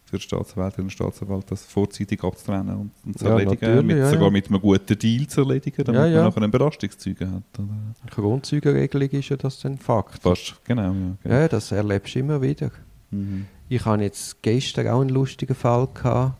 für 0.05 0.17
die 0.17 0.23
Staatsanwältin 0.23 0.83
und 0.85 0.91
Staatsanwalt 0.91 1.51
das 1.51 1.65
vorzeitig 1.65 2.23
abzutrennen 2.23 2.75
und, 2.75 2.91
und 3.03 3.17
zu 3.17 3.25
Ja, 3.25 3.31
erledigen, 3.31 3.85
mit, 3.85 3.97
ja, 3.97 4.09
sogar 4.09 4.25
ja. 4.25 4.31
mit 4.31 4.47
einem 4.47 4.61
guten 4.61 4.97
Deal 4.97 5.27
zu 5.27 5.41
erledigen, 5.41 5.83
damit 5.83 5.99
man 5.99 6.13
nachher 6.13 6.37
einen 6.37 6.51
Belastungszeugen 6.51 7.31
hat. 7.33 7.59
Oder? 7.59 8.11
Grundzeugenregelung 8.15 9.09
ist 9.09 9.29
ja 9.29 9.35
das 9.35 9.65
ein 9.65 9.79
Fakt. 9.79 10.21
Fast, 10.21 10.63
genau. 10.63 10.93
Ja, 10.93 11.17
genau. 11.23 11.47
Das 11.47 11.71
erlebst 11.71 12.15
du 12.15 12.19
immer 12.19 12.41
wieder. 12.41 12.71
Mhm. 13.09 13.47
Ich 13.67 13.85
hatte 13.85 14.03
jetzt 14.03 14.41
gestern 14.41 14.87
auch 14.87 15.01
einen 15.01 15.09
lustigen 15.09 15.55
Fall, 15.55 15.87
gehabt, 15.93 16.37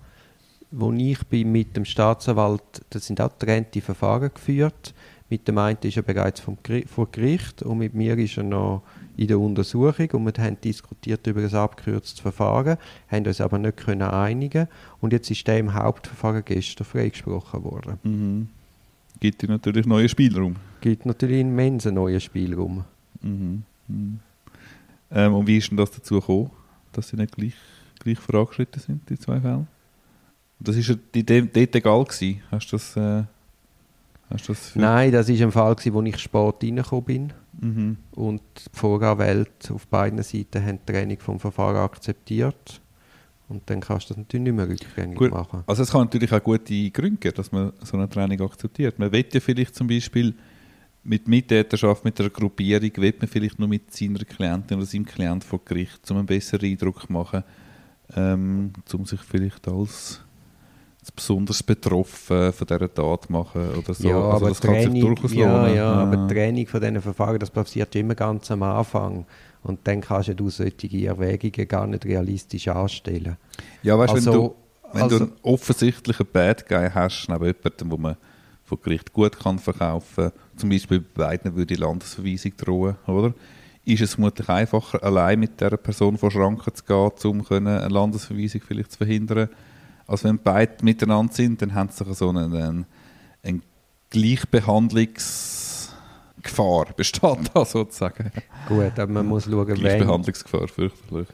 wo 0.71 0.91
ich 0.93 1.23
bin 1.27 1.51
mit 1.51 1.75
dem 1.75 1.85
Staatsanwalt, 1.85 2.83
das 2.89 3.07
sind 3.07 3.21
auch 3.21 3.31
getrennte 3.37 3.81
Verfahren 3.81 4.31
geführt. 4.33 4.93
Mit 5.29 5.47
dem 5.47 5.57
einen 5.57 5.77
ist 5.81 5.97
er 5.97 6.03
bereits 6.03 6.39
vom 6.39 6.57
Geri 6.61 6.85
vor 6.85 7.09
Gericht 7.11 7.63
und 7.63 7.79
mit 7.79 7.95
mir 7.95 8.15
ist 8.17 8.37
er 8.37 8.43
noch 8.43 8.83
in 9.17 9.27
der 9.27 9.39
Untersuchung 9.39 10.09
und 10.11 10.25
wir 10.25 10.43
haben 10.43 10.59
diskutiert 10.61 11.25
über 11.25 11.41
ein 11.41 11.53
abgekürztes 11.53 12.19
Verfahren, 12.19 12.77
haben 13.09 13.25
uns 13.25 13.41
aber 13.41 13.57
nicht 13.57 13.77
können 13.77 14.03
einigen 14.03 14.67
und 15.01 15.13
jetzt 15.13 15.31
ist 15.31 15.47
der 15.47 15.57
im 15.57 15.73
Hauptverfahren 15.73 16.43
gestern 16.45 16.85
freigesprochen 16.85 17.63
worden. 17.63 17.99
Mhm. 18.03 18.49
Gibt 19.19 19.41
dir 19.41 19.47
natürlich 19.47 19.85
neuen 19.87 20.09
Spielraum. 20.09 20.57
Gibt 20.81 21.05
natürlich 21.05 21.39
einen 21.39 21.51
immensen 21.51 21.95
neuen 21.95 22.19
Spielraum. 22.19 22.83
Mhm. 23.21 23.63
Mhm. 23.87 24.19
Ähm, 25.11 25.33
und 25.33 25.47
wie 25.47 25.57
ist 25.57 25.69
denn 25.71 25.77
das 25.77 25.91
dazu 25.91 26.19
gekommen, 26.19 26.51
dass 26.97 27.09
sie 27.09 27.15
nicht 27.17 27.35
gleich, 27.35 27.53
gleich 27.99 28.17
vorangeschritten 28.19 28.81
sind, 28.81 29.09
die 29.09 29.17
zwei 29.19 29.39
Fälle? 29.39 29.67
Das 30.59 30.75
war 30.77 30.95
dort 31.13 31.75
egal 31.75 32.03
gewesen. 32.05 32.41
Hast 32.51 32.67
du 32.71 32.75
das... 32.77 32.95
Äh, 32.97 33.23
hast 34.29 34.49
das 34.49 34.69
für- 34.69 34.79
Nein, 34.79 35.11
das 35.11 35.27
war 35.27 35.35
ein 35.35 35.51
Fall, 35.51 35.75
gewesen, 35.75 35.93
wo 35.93 36.01
ich 36.01 36.17
spät 36.17 36.55
reingekommen 36.63 37.03
bin. 37.05 37.33
Mhm. 37.59 37.97
Und 38.11 38.41
die 38.57 38.77
Voranwälte 38.77 39.73
auf 39.73 39.87
beiden 39.87 40.21
Seiten 40.23 40.63
haben 40.65 40.79
die 40.87 40.91
Trennung 40.91 41.19
vom 41.19 41.39
Verfahren 41.39 41.77
akzeptiert. 41.77 42.81
Und 43.47 43.61
dann 43.69 43.79
kannst 43.79 44.09
du 44.09 44.13
das 44.15 44.17
natürlich 44.17 44.45
nicht 44.45 44.55
mehr 44.55 44.67
rückgängig 44.67 45.17
Gut. 45.17 45.31
machen. 45.31 45.63
Also 45.67 45.83
es 45.83 45.91
kann 45.91 46.01
natürlich 46.01 46.31
auch 46.33 46.43
gute 46.43 46.89
Gründe 46.89 47.17
geben, 47.17 47.35
dass 47.35 47.51
man 47.51 47.73
so 47.83 47.95
eine 47.95 48.09
Training 48.09 48.41
akzeptiert. 48.41 48.97
Man 48.97 49.11
will 49.11 49.25
ja 49.31 49.39
vielleicht 49.39 49.75
zum 49.75 49.87
Beispiel 49.87 50.33
mit 51.05 51.27
Mittäterschaft, 51.27 52.03
mit 52.03 52.19
einer 52.19 52.29
Gruppierung, 52.31 52.91
will 52.97 53.13
man 53.19 53.27
vielleicht 53.27 53.59
nur 53.59 53.67
mit 53.67 53.95
seiner 53.95 54.19
Klientin 54.25 54.77
oder 54.77 54.85
seinem 54.85 55.05
Klient 55.05 55.43
vor 55.43 55.61
Gericht, 55.63 56.09
um 56.09 56.17
einen 56.17 56.25
besseren 56.25 56.69
Eindruck 56.69 57.01
zu 57.05 57.13
machen, 57.13 57.43
ähm, 58.15 58.73
um 58.91 59.05
sich 59.05 59.21
vielleicht 59.21 59.67
als, 59.67 60.21
besonders 61.15 61.61
betroffen 61.61 62.51
von 62.51 62.67
dieser 62.67 62.91
Tat 62.93 63.29
machen 63.29 63.69
oder 63.77 63.93
so. 63.93 64.07
ja, 64.07 64.15
also 64.15 64.31
aber 64.31 64.49
das 64.49 64.59
kann 64.61 64.73
sich 64.73 64.83
Training, 64.85 65.01
durchaus 65.05 65.33
ja, 65.33 65.57
lohnen. 65.61 65.75
ja, 65.75 65.91
Ah. 65.93 66.03
aber 66.03 66.27
die 66.27 66.33
Training 66.33 66.65
von 66.67 66.81
diesen 66.81 67.01
Verfahren, 67.01 67.37
das 67.39 67.51
passiert 67.51 67.93
ja 67.93 68.01
immer 68.01 68.15
ganz 68.15 68.49
am 68.49 68.63
Anfang. 68.63 69.25
Und 69.61 69.79
dann 69.83 70.01
kannst 70.01 70.31
du 70.35 70.49
solche 70.49 71.07
Erwägungen 71.07 71.67
gar 71.67 71.85
nicht 71.87 72.05
realistisch 72.05 72.67
anstellen. 72.67 73.37
Ja, 73.83 73.97
weißt, 73.97 74.15
wenn, 74.15 74.25
du, 74.25 74.55
wenn 74.93 75.01
also- 75.03 75.19
du 75.19 75.23
einen 75.25 75.33
offensichtlichen 75.43 76.25
Bad 76.31 76.67
Guy 76.67 76.89
hast, 76.91 77.27
neben 77.29 77.45
jemandem, 77.45 77.91
wo 77.91 77.97
man 77.97 78.17
vor 78.65 78.81
Gericht 78.81 79.13
gut 79.13 79.39
kann 79.39 79.59
verkaufen 79.59 80.31
kann, 80.31 80.57
zum 80.57 80.69
Beispiel 80.69 80.99
bei 80.99 81.27
beiden 81.27 81.55
würde 81.55 81.75
die 81.75 81.81
Landesverweisung 81.81 82.57
drohen, 82.57 82.95
oder? 83.07 83.33
Ist 83.85 84.01
es 84.01 84.15
vermutlich 84.15 84.49
einfacher, 84.49 85.01
allein 85.03 85.39
mit 85.39 85.61
dieser 85.61 85.77
Person 85.77 86.17
vor 86.17 86.31
Schranken 86.31 86.73
zu 86.73 86.83
gehen, 86.83 87.11
um 87.23 87.45
eine 87.49 87.87
Landesverweisung 87.87 88.61
vielleicht 88.61 88.93
zu 88.93 88.97
verhindern, 88.97 89.49
als 90.07 90.23
wenn 90.23 90.39
beide 90.39 90.83
miteinander 90.83 91.33
sind, 91.33 91.61
dann 91.61 91.73
haben 91.73 91.89
sie 91.89 92.13
so 92.13 92.29
einen, 92.29 92.55
einen, 92.55 92.85
einen 93.43 93.61
Gleichbehandlungsgefahr, 94.09 96.87
besteht 96.95 97.51
da 97.53 97.65
sozusagen. 97.65 98.31
Gut, 98.67 98.97
aber 98.97 99.11
man 99.11 99.27
muss 99.27 99.43
schauen, 99.45 99.67
wenn. 99.67 99.75
Gleichbehandlungsgefahr, 99.75 100.67
fürchterlich. 100.67 101.27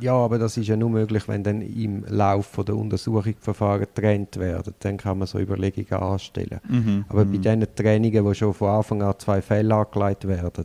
Ja, 0.00 0.12
aber 0.12 0.38
das 0.38 0.56
ist 0.56 0.66
ja 0.66 0.76
nur 0.76 0.90
möglich, 0.90 1.26
wenn 1.28 1.42
dann 1.42 1.62
im 1.62 2.04
Lauf 2.08 2.46
von 2.46 2.64
der 2.64 2.76
Untersuchung 2.76 3.24
die 3.24 3.36
Verfahren 3.40 3.80
getrennt 3.80 4.36
werden. 4.36 4.74
Dann 4.80 4.96
kann 4.96 5.18
man 5.18 5.26
so 5.26 5.38
Überlegungen 5.38 6.02
anstellen. 6.02 6.60
Mhm. 6.68 7.04
Aber 7.08 7.24
bei 7.24 7.36
diesen 7.38 7.66
Trennungen, 7.74 8.24
wo 8.24 8.34
schon 8.34 8.54
von 8.54 8.68
Anfang 8.68 9.02
an 9.02 9.14
zwei 9.18 9.40
Fälle 9.40 9.74
angelegt 9.74 10.26
werden, 10.26 10.64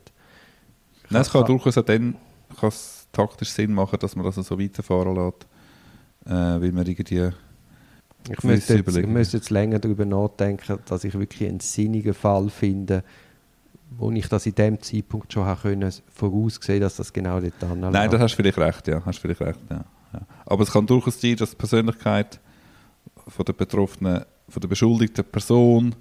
Nein, 1.10 1.22
es 1.22 1.30
kann 1.30 1.46
durchaus 1.46 1.78
auch 1.78 1.84
dann 1.84 2.16
kann 2.58 2.70
es 2.70 3.08
taktisch 3.12 3.50
Sinn 3.50 3.74
machen, 3.74 4.00
dass 4.00 4.16
man 4.16 4.26
das 4.26 4.36
so 4.36 4.60
weiterfahren 4.60 5.16
lässt, 5.16 5.46
äh, 6.26 6.62
weil 6.62 6.72
man 6.72 6.86
irgendwie... 6.86 7.30
Ich 8.30 8.44
müsste, 8.44 8.76
jetzt, 8.76 8.96
ich 8.96 9.08
müsste 9.08 9.38
jetzt 9.38 9.50
länger 9.50 9.80
darüber 9.80 10.06
nachdenken, 10.06 10.78
dass 10.86 11.04
ich 11.04 11.18
wirklich 11.18 11.50
einen 11.50 11.60
sinnigen 11.60 12.14
Fall 12.14 12.50
finde, 12.50 13.04
wo 13.98 14.10
ich 14.12 14.28
das 14.30 14.46
in 14.46 14.56
dem 14.56 14.82
Zeitpunkt 14.82 15.32
schon 15.34 15.46
habe 15.46 15.62
können, 15.62 15.92
voraussehen 16.14 16.80
dass 16.82 16.96
das 16.96 17.12
genau 17.14 17.40
dort 17.40 17.62
anläuft. 17.64 17.94
Nein, 17.94 18.10
da 18.10 18.20
hast 18.20 18.32
du 18.34 18.38
vielleicht 18.38 18.58
recht, 18.58 18.88
ja. 18.88 19.04
Hast 19.06 19.20
vielleicht 19.20 19.42
recht, 19.42 19.60
ja. 19.70 19.84
ja. 20.14 20.22
Aber 20.46 20.64
es 20.64 20.72
kann 20.72 20.86
durchaus 20.88 21.20
sein, 21.20 21.36
dass 21.36 21.52
die 21.52 21.56
Persönlichkeit 21.58 22.40
von 23.28 23.46
der 23.46 23.54
betroffenen, 23.54 24.24
von 24.50 24.62
der 24.62 24.68
beschuldigten 24.68 25.24
Person 25.26 25.96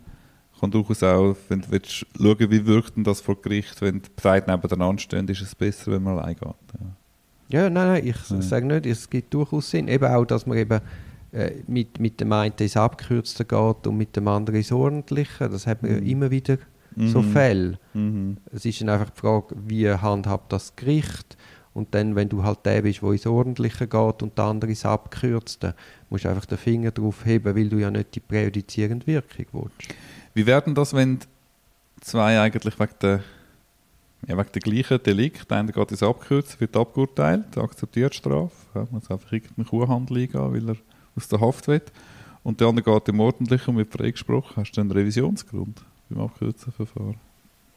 kann 0.60 0.70
durchaus 0.70 1.02
auch, 1.02 1.34
wenn 1.48 1.62
du 1.62 1.70
willst, 1.70 2.04
schauen 2.16 2.50
wie 2.50 2.66
wirkt 2.66 2.94
denn 2.96 3.04
das 3.04 3.20
vor 3.22 3.40
Gericht, 3.40 3.80
wenn 3.80 4.02
die 4.02 4.10
beiden 4.22 4.54
nebeneinander 4.54 5.00
stehen, 5.00 5.26
ist 5.28 5.40
es 5.40 5.54
besser, 5.54 5.92
wenn 5.92 6.02
man 6.02 6.18
allein 6.18 6.34
geht. 6.34 6.42
Ja. 6.48 6.86
Ja, 7.62 7.70
nein, 7.70 7.88
nein, 7.88 8.06
ich 8.06 8.16
Ja. 8.30 8.42
sage 8.42 8.66
nicht, 8.66 8.86
es 8.86 9.08
gibt 9.10 9.34
durchaus 9.34 9.70
Sinn. 9.70 9.88
Eben 9.88 10.04
auch, 10.04 10.24
dass 10.24 10.46
man 10.46 10.56
eben 10.58 10.80
äh, 11.32 11.52
mit, 11.66 11.98
mit 11.98 12.20
dem 12.20 12.32
einen 12.32 12.54
ins 12.60 12.76
Abkürzte 12.76 13.44
geht 13.44 13.86
und 13.86 13.96
mit 13.96 14.14
dem 14.16 14.28
anderen 14.28 14.56
ins 14.58 14.70
Ordentliche. 14.70 15.48
Das 15.48 15.66
hat 15.66 15.82
man 15.82 15.92
ja 15.92 16.00
Mhm. 16.00 16.06
immer 16.06 16.30
wieder 16.30 16.58
so 16.96 17.22
Mhm. 17.22 17.32
Fälle. 17.32 17.78
Mhm. 17.94 18.36
Es 18.52 18.64
ist 18.64 18.80
dann 18.80 18.88
einfach 18.88 19.10
die 19.10 19.20
Frage, 19.20 19.54
wie 19.66 19.88
handhabt 19.90 20.52
das 20.52 20.74
Gericht? 20.76 21.36
Und 21.72 21.94
dann, 21.94 22.16
wenn 22.16 22.28
du 22.28 22.42
halt 22.42 22.58
der 22.64 22.82
bist, 22.82 23.00
der 23.00 23.12
ins 23.12 23.26
Ordentliche 23.26 23.86
geht 23.86 24.22
und 24.22 24.36
der 24.36 24.44
andere 24.46 24.70
ins 24.70 24.84
Abkürzte, 24.84 25.74
musst 26.08 26.24
du 26.24 26.28
einfach 26.28 26.46
den 26.46 26.58
Finger 26.58 26.90
drauf 26.90 27.24
heben, 27.24 27.54
weil 27.54 27.68
du 27.68 27.78
ja 27.78 27.90
nicht 27.90 28.14
die 28.14 28.20
präjudizierende 28.20 29.06
Wirkung 29.06 29.46
willst. 29.52 29.94
Wie 30.34 30.46
werden 30.46 30.74
das, 30.74 30.94
wenn 30.94 31.20
zwei 32.00 32.40
eigentlich 32.40 32.78
wegen 32.78 32.92
der, 33.00 33.20
ja, 34.26 34.36
wegen 34.36 34.52
der 34.52 34.60
gleichen 34.62 35.02
Delikt, 35.02 35.48
der 35.48 35.58
eine 35.58 35.72
geht 35.72 35.90
ins 35.92 36.02
Abkürzen, 36.02 36.60
wird 36.60 36.76
abgeurteilt, 36.76 37.56
akzeptiert 37.56 38.14
Strafe, 38.16 38.50
ja, 38.74 38.86
muss 38.90 39.08
einfach 39.10 39.32
irgendeinen 39.32 39.66
Kuhhandel 39.66 40.18
eingehen, 40.18 40.52
weil 40.52 40.70
er 40.70 40.76
aus 41.16 41.28
der 41.28 41.40
Haft 41.40 41.68
will, 41.68 41.82
und 42.42 42.60
der 42.60 42.68
andere 42.68 42.92
geht 42.94 43.08
im 43.08 43.20
Ordentlichen 43.20 43.70
und 43.70 43.76
wird 43.76 43.92
freigesprochen, 43.92 44.56
hast 44.56 44.72
du 44.72 44.80
einen 44.80 44.90
Revisionsgrund 44.90 45.84
beim 46.10 46.24
Abkürzenverfahren? 46.24 47.16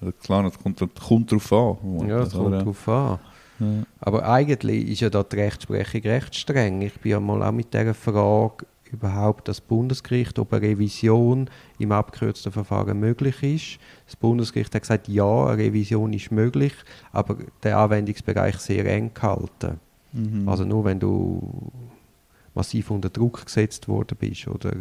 Ja, 0.02 0.12
klar, 0.12 0.44
das 0.44 0.60
kommt, 0.60 0.82
das 0.82 0.90
kommt 1.08 1.32
darauf 1.32 1.54
an. 1.54 2.08
Ja, 2.08 2.20
das 2.20 2.34
kommt 2.34 2.66
drauf 2.66 2.88
an. 2.90 3.20
Ja. 3.60 3.84
Aber 4.02 4.28
eigentlich 4.28 4.90
ist 4.90 5.02
ja 5.02 5.10
da 5.10 5.24
die 5.24 5.36
Rechtsprechung 5.38 6.02
recht 6.02 6.36
streng. 6.36 6.82
Ich 6.82 7.00
bin 7.00 7.12
ja 7.12 7.20
mal 7.20 7.42
auch 7.44 7.52
mit 7.52 7.74
dieser 7.74 7.94
Frage 7.94 8.66
überhaupt 8.92 9.48
das 9.48 9.60
Bundesgericht, 9.60 10.38
ob 10.40 10.54
eine 10.54 10.62
Revision 10.68 11.50
im 11.80 11.92
abgekürzten 11.92 12.52
Verfahren 12.52 13.00
möglich 13.00 13.42
ist. 13.42 13.80
Das 14.06 14.16
Bundesgericht 14.16 14.74
hat 14.76 14.84
gesagt, 14.84 15.08
ja, 15.08 15.48
eine 15.48 15.58
Revision 15.58 16.14
ist 16.14 16.32
möglich, 16.32 16.74
aber 17.12 17.38
der 17.64 17.78
Anwendungsbereich 17.80 18.58
sehr 18.58 18.86
eng 18.86 19.12
gehalten. 19.14 19.80
Mhm. 20.12 20.48
Also 20.48 20.64
nur 20.64 20.86
wenn 20.86 21.00
du 21.00 21.72
massiv 22.54 22.92
unter 22.92 23.10
Druck 23.10 23.46
gesetzt 23.46 23.88
worden 23.88 24.16
bist 24.20 24.48
oder 24.48 24.74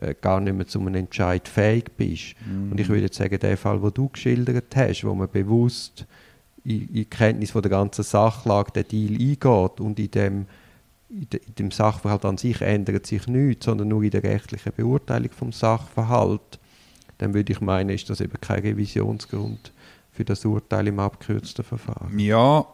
äh, 0.00 0.14
gar 0.20 0.40
nicht 0.40 0.54
mehr 0.54 0.66
zu 0.66 0.80
einem 0.80 0.94
Entscheid 0.94 1.48
fähig 1.48 1.90
bist. 1.96 2.34
Mhm. 2.46 2.72
Und 2.72 2.80
ich 2.80 2.88
würde 2.88 3.02
jetzt 3.02 3.16
sagen, 3.16 3.38
der 3.38 3.56
Fall, 3.56 3.78
den 3.80 3.92
du 3.92 4.08
geschildert 4.08 4.74
hast, 4.74 5.04
wo 5.04 5.14
man 5.14 5.30
bewusst 5.30 6.06
in, 6.64 6.88
in 6.94 7.08
Kenntnis 7.08 7.50
von 7.50 7.62
der 7.62 7.70
ganzen 7.70 8.02
Sachlage 8.02 8.72
den 8.72 8.88
Deal 8.88 9.12
eingeht 9.12 9.80
und 9.80 9.98
in 9.98 10.10
dem, 10.10 10.46
in, 11.08 11.28
de, 11.28 11.40
in 11.46 11.54
dem 11.54 11.70
Sachverhalt 11.70 12.24
an 12.24 12.38
sich 12.38 12.60
ändert 12.60 13.06
sich 13.06 13.26
nichts, 13.26 13.66
sondern 13.66 13.88
nur 13.88 14.02
in 14.02 14.10
der 14.10 14.22
rechtlichen 14.22 14.72
Beurteilung 14.74 15.30
vom 15.30 15.52
Sachverhalt, 15.52 16.58
dann 17.18 17.34
würde 17.34 17.52
ich 17.52 17.60
meinen, 17.60 17.90
ist 17.90 18.08
das 18.08 18.20
eben 18.20 18.40
kein 18.40 18.60
Revisionsgrund 18.60 19.72
für 20.12 20.24
das 20.24 20.44
Urteil 20.44 20.88
im 20.88 20.98
abgekürzten 20.98 21.64
Verfahren. 21.64 22.18
Ja, 22.18 22.66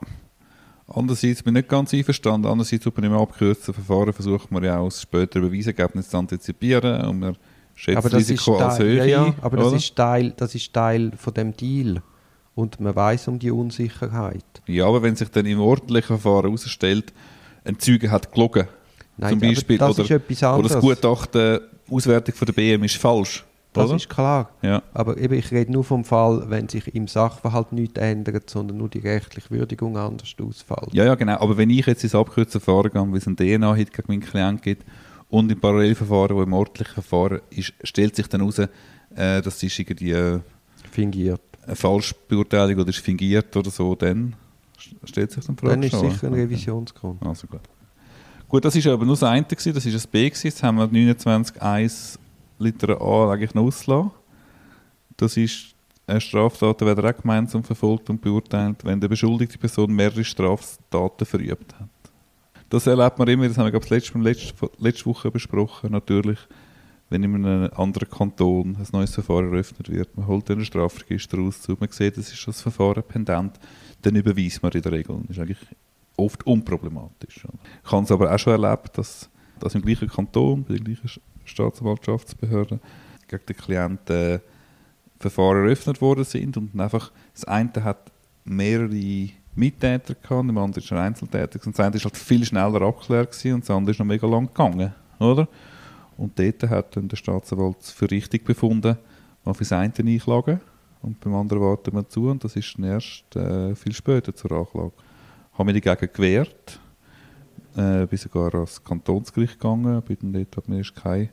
andererseits 0.88 1.42
bin 1.42 1.54
ich 1.56 1.62
nicht 1.62 1.68
ganz 1.68 1.92
einverstanden. 1.92 2.46
Andererseits, 2.46 2.86
ob 2.86 2.96
man 2.96 3.04
im 3.04 3.12
abgekürzten 3.14 3.74
Verfahren 3.74 4.12
versucht 4.12 4.50
man 4.50 4.62
ja 4.64 4.78
auch 4.78 4.88
das 4.88 5.02
spätere 5.02 5.42
Beweisergebnis 5.42 6.08
zu 6.08 6.16
antizipieren 6.16 7.06
und 7.06 7.18
man 7.20 7.36
schätzt 7.74 7.98
aber 7.98 8.10
das 8.10 8.20
Risiko 8.20 8.56
als 8.56 8.78
Teil, 8.78 8.86
höher 8.86 9.04
ja, 9.04 9.26
ja, 9.26 9.34
aber 9.40 9.56
das 9.56 9.66
oder? 9.66 9.76
ist, 9.76 9.96
Teil, 9.96 10.32
das 10.36 10.54
ist 10.54 10.72
Teil 10.72 11.12
von 11.16 11.34
dem 11.34 11.56
Deal. 11.56 12.02
Und 12.54 12.80
man 12.80 12.96
weiß 12.96 13.28
um 13.28 13.38
die 13.38 13.50
Unsicherheit. 13.50 14.44
Ja, 14.66 14.86
aber 14.86 15.02
wenn 15.02 15.14
sich 15.14 15.28
dann 15.28 15.44
im 15.44 15.60
ordentlichen 15.60 16.18
Verfahren 16.18 16.46
herausstellt, 16.46 17.12
ein 17.64 17.78
Zeuge 17.78 18.10
hat 18.10 18.32
gelogen, 18.32 18.66
Nein, 19.18 19.30
zum 19.30 19.40
Beispiel, 19.40 19.78
das 19.78 19.90
oder, 19.90 20.04
ist 20.04 20.10
etwas 20.10 20.38
oder 20.38 20.52
anderes. 20.52 20.72
das 20.72 20.80
Gutachten, 20.80 21.60
Auswertung 21.90 22.34
von 22.34 22.46
der 22.46 22.52
BM 22.52 22.84
ist 22.84 22.96
falsch, 22.96 23.44
das 23.76 23.86
oder? 23.86 23.96
ist 23.96 24.08
klar. 24.08 24.50
ja. 24.62 24.82
Aber 24.94 25.16
eben, 25.18 25.34
ich 25.34 25.50
rede 25.52 25.72
nur 25.72 25.84
vom 25.84 26.04
Fall, 26.04 26.44
wenn 26.48 26.68
sich 26.68 26.94
im 26.94 27.08
Sachverhalt 27.08 27.72
nichts 27.72 27.98
ändert, 27.98 28.50
sondern 28.50 28.76
nur 28.78 28.88
die 28.88 28.98
rechtliche 28.98 29.50
Würdigung 29.50 29.96
anders 29.96 30.34
ausfällt. 30.40 30.92
ja, 30.92 31.04
ja, 31.04 31.14
genau. 31.14 31.38
Aber 31.40 31.56
wenn 31.56 31.70
ich 31.70 31.86
jetzt 31.86 32.04
ins 32.04 32.14
abgekürzte 32.14 32.60
Verfahren 32.60 32.90
gehe, 32.92 33.12
weil 33.12 33.18
es 33.18 33.26
ein 33.26 33.36
DNA-Hit 33.36 33.92
gegen 33.92 34.08
meinen 34.08 34.20
Klienten 34.20 34.62
gibt 34.62 34.84
und 35.28 35.50
im 35.50 35.60
Parallelverfahren, 35.60 36.36
wo 36.36 36.42
im 36.42 36.52
ordentlichen 36.52 36.94
Verfahren 36.94 37.40
ist, 37.50 37.72
stellt 37.82 38.16
sich 38.16 38.28
dann 38.28 38.40
heraus, 38.40 38.58
äh, 38.58 38.68
das 39.42 39.62
ist 39.62 39.78
irgendwie 39.78 40.12
äh, 40.12 40.40
Fingiert. 40.90 41.40
eine 41.66 41.76
Falschbeurteilung 41.76 42.78
oder 42.80 42.90
ist 42.90 42.98
fingiert 42.98 43.56
oder 43.56 43.70
so, 43.70 43.94
dann 43.94 44.34
stellt 45.04 45.32
sich 45.32 45.44
dann 45.44 45.56
Frage 45.56 45.74
Dann 45.74 45.82
ist 45.82 45.98
sicher 45.98 46.26
ein? 46.28 46.34
Revisionsgrund. 46.34 47.24
Also 47.24 47.46
gut. 47.46 47.60
Gut, 48.48 48.64
das 48.64 48.76
ist 48.76 48.86
aber 48.86 49.04
nur 49.04 49.14
das 49.14 49.24
eine, 49.24 49.42
gewesen, 49.44 49.74
das 49.74 49.84
ist 49.84 49.94
das 49.94 50.06
B. 50.06 50.28
Gewesen. 50.30 50.46
Jetzt 50.46 50.62
haben 50.62 50.76
wir 50.76 50.86
29.1 50.86 52.18
Liter 52.58 53.00
A 53.00 53.32
eigentlich 53.32 53.54
noch 53.54 53.64
ausgelassen. 53.64 54.10
Das 55.16 55.36
ist 55.36 55.74
eine 56.06 56.20
Straftat, 56.20 56.80
werden 56.82 57.04
auch 57.04 57.16
gemeinsam 57.20 57.64
verfolgt 57.64 58.10
und 58.10 58.20
beurteilt, 58.20 58.84
wenn 58.84 59.00
die 59.00 59.08
beschuldigte 59.08 59.58
Person 59.58 59.92
mehrere 59.92 60.24
Straftaten 60.24 61.26
verübt 61.26 61.74
hat. 61.78 61.88
Das 62.68 62.86
erlebt 62.86 63.18
man 63.18 63.28
immer, 63.28 63.48
das 63.48 63.58
haben 63.58 63.66
wir 63.66 63.70
glaube 63.70 63.84
ich 63.84 63.90
letzte, 63.90 64.70
letzte, 64.78 65.06
Woche 65.06 65.30
besprochen, 65.30 65.92
natürlich, 65.92 66.38
wenn 67.10 67.22
in 67.22 67.46
einem 67.46 67.70
anderen 67.76 68.10
Kanton 68.10 68.76
ein 68.76 68.86
neues 68.92 69.14
Verfahren 69.14 69.52
eröffnet 69.52 69.88
wird. 69.88 70.16
Man 70.16 70.26
holt 70.26 70.50
dann 70.50 70.58
ein 70.58 70.64
Strafregister 70.64 71.38
raus, 71.38 71.66
man 71.68 71.88
sieht, 71.90 72.16
es 72.16 72.32
ist 72.32 72.46
das 72.46 72.60
Verfahren 72.60 73.04
pendent, 73.04 73.58
dann 74.02 74.16
überweist 74.16 74.62
man 74.62 74.72
in 74.72 74.82
der 74.82 74.92
Regel. 74.92 75.16
Das 75.28 75.36
ist 75.36 75.42
eigentlich 75.42 75.66
oft 76.16 76.44
unproblematisch. 76.46 77.44
Ich 77.84 77.92
habe 77.92 78.04
es 78.04 78.10
aber 78.10 78.32
auch 78.32 78.38
schon 78.38 78.60
erlebt, 78.60 78.98
dass, 78.98 79.28
dass 79.60 79.74
im 79.74 79.82
gleichen 79.82 80.08
Kanton, 80.08 80.64
bei 80.64 80.74
der 80.74 80.84
gleichen 80.84 81.10
Sch- 81.46 81.50
Staatsanwaltschaftsbehörde, 81.50 82.80
gegen 83.28 83.46
den 83.46 83.56
Klienten 83.56 84.40
Verfahren 85.18 85.64
eröffnet 85.64 86.00
worden 86.00 86.24
sind 86.24 86.56
und 86.56 86.78
einfach 86.78 87.10
das 87.32 87.44
eine 87.44 87.72
hat 87.82 88.12
mehrere 88.44 89.30
Mittäter 89.54 90.14
gehabt, 90.14 90.50
der 90.50 90.56
andere 90.62 90.80
ist 90.80 90.92
ein 90.92 90.98
Einzeltäter. 90.98 91.58
Und 91.64 91.78
das 91.78 91.84
eine 91.84 91.94
war 91.94 92.02
halt 92.02 92.16
viel 92.16 92.44
schneller 92.44 92.82
abgeklärt 92.82 93.44
und 93.46 93.60
das 93.60 93.70
andere 93.70 93.92
ist 93.92 93.98
noch 93.98 94.06
mega 94.06 94.26
lang 94.26 94.46
gegangen. 94.48 94.94
Oder? 95.18 95.48
Und 96.18 96.38
dort 96.38 96.62
hat 96.64 96.96
dann 96.96 97.08
der 97.08 97.16
Staatsanwalt 97.16 97.82
für 97.82 98.10
richtig 98.10 98.44
befunden, 98.44 98.96
mal 99.44 99.54
für 99.54 99.64
das 99.64 99.72
eine 99.72 99.92
einklagen 99.96 100.60
und 101.02 101.20
beim 101.20 101.34
anderen 101.34 101.62
warten 101.62 101.94
wir 101.94 102.08
zu 102.08 102.28
und 102.28 102.44
das 102.44 102.56
ist 102.56 102.74
dann 102.76 102.84
erst 102.84 103.36
äh, 103.36 103.74
viel 103.74 103.92
später 103.94 104.34
zur 104.34 104.52
Anklage. 104.52 104.92
Ich 105.52 105.58
habe 105.58 105.72
mich 105.72 105.82
dagegen 105.82 106.12
gewehrt, 106.12 106.80
äh, 107.76 108.06
bin 108.06 108.18
sogar 108.18 108.54
ans 108.54 108.82
Kantonsgericht 108.82 109.60
gegangen, 109.60 110.02
bin 110.02 110.16
dann 110.20 110.32
dort 110.32 110.56
hat 110.56 110.68
mir 110.68 110.78
erst 110.78 110.96
kein 110.96 111.30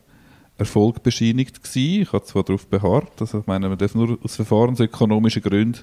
Erfolg 0.58 1.02
bescheinigt 1.02 1.64
gewesen. 1.64 2.02
Ich 2.02 2.14
habe 2.14 2.24
zwar 2.24 2.44
darauf 2.44 2.68
beharrt, 2.68 3.20
also 3.20 3.40
ich 3.40 3.48
meine, 3.48 3.70
man 3.70 3.78
darf 3.78 3.96
nur 3.96 4.18
aus 4.24 4.36
verfahrensökonomischen 4.36 5.42
Gründen 5.42 5.80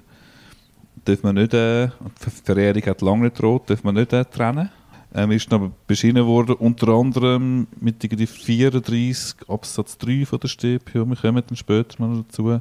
darf 1.05 1.23
man 1.23 1.35
nicht, 1.35 1.55
äh, 1.55 1.89
die 1.89 2.31
Verjährung 2.45 2.83
hat 2.83 3.03
lange 3.03 3.25
nicht 3.25 3.41
droht, 3.41 3.71
darf 3.71 3.85
man 3.85 3.95
nicht 3.95 4.13
äh, 4.13 4.25
trennen. 4.25 4.71
Ähm, 5.13 5.33
ist 5.33 5.53
aber 5.53 5.73
beschieden 5.89 6.25
worden, 6.25 6.55
unter 6.55 6.89
anderem 6.89 7.67
mit 7.81 8.03
irgendwie 8.05 8.29
34 8.29 9.49
Absatz 9.49 9.99
3 9.99 10.25
von 10.25 10.39
der 10.39 10.49
StPO, 10.49 11.05
wir 11.05 11.17
kommen 11.17 11.43
dann 11.45 11.57
später 11.57 12.01
mal 12.01 12.23
dazu, 12.23 12.51
äh, 12.51 12.61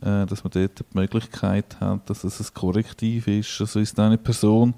dass 0.00 0.42
man 0.42 0.50
dort 0.50 0.80
die 0.80 0.98
Möglichkeit 0.98 1.80
hat, 1.80 2.10
dass 2.10 2.24
es 2.24 2.40
ein 2.40 2.52
Korrektiv 2.52 3.28
ist. 3.28 3.60
Also 3.60 3.78
ist 3.78 3.98
eine 4.00 4.18
Person 4.18 4.74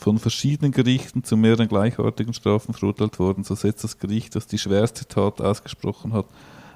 von 0.00 0.18
verschiedenen 0.18 0.72
Gerichten 0.72 1.24
zu 1.24 1.36
mehreren 1.36 1.68
gleichartigen 1.68 2.32
Strafen 2.32 2.72
verurteilt 2.72 3.18
worden, 3.18 3.44
so 3.44 3.54
setzt 3.54 3.84
das 3.84 3.98
Gericht, 3.98 4.34
das 4.34 4.46
die 4.46 4.56
schwerste 4.56 5.04
Tat 5.04 5.42
ausgesprochen 5.42 6.14
hat, 6.14 6.24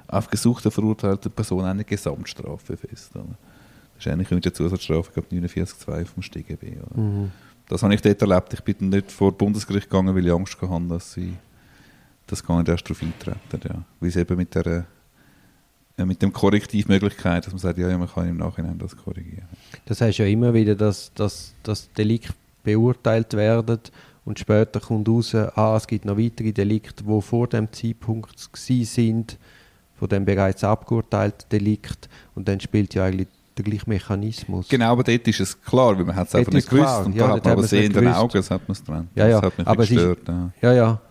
auf 0.07 0.29
Gesuch 0.29 0.61
der 0.61 0.69
verurteilten 0.69 1.31
Person 1.31 1.65
eine 1.65 1.83
Gesamtstrafe 1.83 2.77
fest. 2.77 3.09
Das 3.15 3.23
ist 3.97 4.07
eigentlich 4.07 4.29
mit 4.29 4.45
der 4.45 4.53
Zusatzstrafe, 4.53 5.09
ich 5.09 5.13
glaube 5.27 5.47
49.2 5.47 6.05
vom 6.05 6.21
StGB. 6.21 6.77
Mhm. 6.93 7.31
Das 7.67 7.81
habe 7.81 7.95
ich 7.95 8.01
dort 8.03 8.21
erlebt. 8.21 8.53
Ich 8.53 8.61
bin 8.61 8.89
nicht 8.89 9.11
vor 9.11 9.31
das 9.31 9.39
Bundesgericht 9.39 9.89
gegangen, 9.89 10.15
weil 10.15 10.23
ich 10.23 10.31
Angst 10.31 10.61
hatte, 10.61 10.87
dass 10.87 11.13
sie 11.13 11.33
das 12.27 12.45
gar 12.45 12.59
nicht 12.59 12.69
erst 12.69 12.85
darauf 12.87 13.01
eintreten. 13.01 13.67
Ja. 13.67 13.83
Weil 13.99 14.09
es 14.09 14.15
eben 14.17 14.37
mit, 14.37 14.53
der, 14.53 14.85
äh, 15.97 16.05
mit 16.05 16.21
dem 16.21 16.31
Korrektivmöglichkeit, 16.31 17.47
dass 17.47 17.53
man 17.53 17.59
sagt, 17.59 17.79
ja, 17.79 17.89
ja, 17.89 17.97
man 17.97 18.07
kann 18.07 18.29
im 18.29 18.37
Nachhinein 18.37 18.77
das 18.77 18.95
korrigieren. 18.95 19.47
Das 19.87 19.99
heißt 19.99 20.19
ja 20.19 20.27
immer 20.27 20.53
wieder, 20.53 20.75
dass, 20.75 21.11
dass 21.15 21.91
Delikt 21.93 22.31
beurteilt 22.65 23.33
werden 23.33 23.79
und 24.25 24.39
später 24.39 24.79
kommt 24.79 25.07
raus, 25.07 25.33
ah, 25.33 25.75
es 25.77 25.87
gibt 25.87 26.03
noch 26.03 26.17
weitere 26.17 26.51
Delikte, 26.51 27.03
die 27.03 27.21
vor 27.21 27.47
dem 27.47 27.71
Zeitpunkt 27.71 28.49
sind, 28.53 29.37
von 29.95 30.09
dem 30.09 30.25
bereits 30.25 30.63
abgeurteilten 30.63 31.47
Delikt 31.49 32.09
und 32.33 32.47
dann 32.47 32.59
spielt 32.59 32.93
ja 32.93 33.05
eigentlich 33.05 33.27
der 33.57 33.63
gleiche 33.63 33.89
Mechanismus. 33.89 34.67
Genau, 34.67 34.91
aber 34.91 35.03
dort 35.03 35.27
ist 35.27 35.39
es 35.39 35.61
klar, 35.61 35.97
weil 35.97 36.03
man 36.03 36.15
hat 36.15 36.27
es 36.27 36.35
einfach 36.35 36.51
nicht 36.51 36.69
gewusst. 36.69 36.83
Klar. 36.83 37.05
Und 37.05 37.15
ja, 37.15 37.27
da 37.27 37.33
hat 37.35 37.43
man 37.45 37.53
aber 37.53 37.63
sehen 37.63 37.85
in 37.85 37.93
den 37.93 38.07
Augen, 38.09 38.33
das 38.33 38.51
hat 38.51 38.67
man 38.67 38.73
es 38.73 38.83
dran. 38.83 39.07
Ja, 39.15 39.27
ja. 39.27 39.39
Das 39.39 39.51
hat 39.51 39.57
mich 39.57 39.67
aber 39.67 39.85
gestört. 39.85 40.19
Ist, 40.19 40.27
ja. 40.27 40.51
ja, 40.61 40.73
ja. 40.73 41.01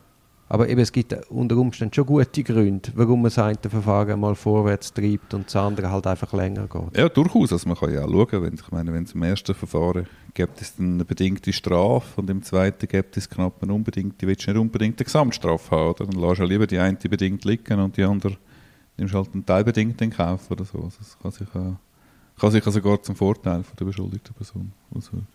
Aber 0.49 0.69
eben, 0.69 0.81
es 0.81 0.93
gibt 0.93 1.13
unter 1.31 1.57
Umständen 1.57 1.95
schon 1.95 2.07
gute 2.07 2.43
Gründe, 2.43 2.91
warum 2.95 3.23
man 3.23 3.31
das 3.31 3.39
eine 3.39 3.57
Verfahren 3.57 4.21
mal 4.21 4.35
vorwärts 4.35 4.93
treibt 4.93 5.33
und 5.33 5.47
das 5.47 5.57
andere 5.57 5.91
halt 5.91 6.07
einfach 6.07 6.33
länger 6.35 6.69
geht. 6.69 6.97
Ja, 6.97 7.09
durchaus. 7.09 7.53
Also 7.53 7.67
man 7.69 7.79
kann 7.79 7.93
ja 7.93 8.05
auch 8.05 8.11
schauen, 8.11 8.43
wenn, 8.43 8.55
ich 8.55 8.71
meine, 8.71 8.93
wenn 8.93 9.05
es 9.05 9.13
im 9.13 9.23
ersten 9.23 9.55
Verfahren 9.55 10.07
gibt 10.35 10.61
es 10.61 10.75
eine 10.79 11.05
bedingte 11.05 11.53
Strafe 11.53 12.21
und 12.21 12.29
im 12.29 12.43
zweiten 12.43 12.87
gibt 12.87 13.17
es 13.17 13.29
knapp 13.31 13.63
eine 13.63 13.73
unbedingte, 13.73 14.27
willst 14.27 14.47
du 14.47 14.51
nicht 14.51 14.61
unbedingt 14.61 15.01
eine 15.01 15.05
Gesamtstrafe 15.05 15.71
haben, 15.71 15.91
oder? 15.91 16.07
Dann 16.07 16.21
lässt 16.21 16.41
du 16.41 16.45
lieber 16.45 16.67
die 16.67 16.79
eine 16.79 16.97
bedingt 16.97 17.45
liegen 17.45 17.81
und 17.81 17.97
die 17.97 18.05
andere 18.05 18.37
nimmst 18.99 19.15
halt 19.15 19.33
einen 19.33 19.47
teilbedingt 19.47 20.01
in 20.03 20.11
Kauf 20.11 20.51
oder 20.51 20.65
so. 20.65 20.79
Also 20.79 20.99
das 20.99 21.19
kann 21.21 21.31
sich 21.31 21.49
auch 21.55 21.77
kann 22.39 22.51
sich 22.51 22.67
also 22.67 22.81
sogar 22.81 23.03
zum 23.03 23.15
Vorteil 23.15 23.63
von 23.63 23.77
der 23.79 23.85
beschuldigten 23.85 24.35
Person 24.35 24.73
auswirken. 24.95 25.27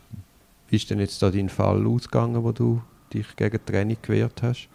Wie 0.69 0.75
ist 0.75 0.89
denn 0.89 0.99
jetzt 0.99 1.21
da 1.21 1.31
dein 1.31 1.49
Fall 1.49 1.85
ausgegangen, 1.87 2.43
wo 2.43 2.51
du 2.51 2.81
dich 3.13 3.35
gegen 3.35 3.57
die 3.57 3.71
Trennung 3.71 3.97
gewehrt 4.01 4.41
hast? 4.43 4.67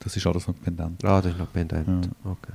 Das 0.00 0.16
ist 0.16 0.26
alles 0.26 0.46
noch 0.46 0.54
pendent. 0.60 1.04
Ah, 1.04 1.20
das 1.20 1.32
ist 1.32 1.38
noch 1.38 1.52
pendent. 1.52 2.06
Ja. 2.06 2.30
Okay. 2.30 2.52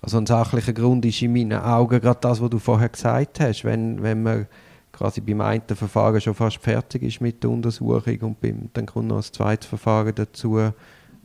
Also 0.00 0.18
ein 0.18 0.26
sachlicher 0.26 0.72
Grund 0.72 1.04
ist 1.04 1.20
in 1.22 1.32
meinen 1.32 1.60
Augen 1.60 2.00
gerade 2.00 2.20
das, 2.20 2.40
was 2.40 2.50
du 2.50 2.58
vorher 2.58 2.88
gesagt 2.88 3.40
hast. 3.40 3.64
Wenn, 3.64 4.02
wenn 4.02 4.22
man 4.22 4.46
quasi 4.92 5.20
beim 5.20 5.40
einen 5.40 5.62
Verfahren 5.66 6.20
schon 6.20 6.34
fast 6.34 6.58
fertig 6.58 7.02
ist 7.02 7.20
mit 7.20 7.42
der 7.42 7.50
Untersuchung 7.50 8.18
und 8.20 8.40
beim, 8.40 8.70
dann 8.72 8.86
kommt 8.86 9.08
noch 9.08 9.16
ein 9.16 9.22
zweites 9.22 9.68
Verfahren 9.68 10.14
dazu, 10.14 10.72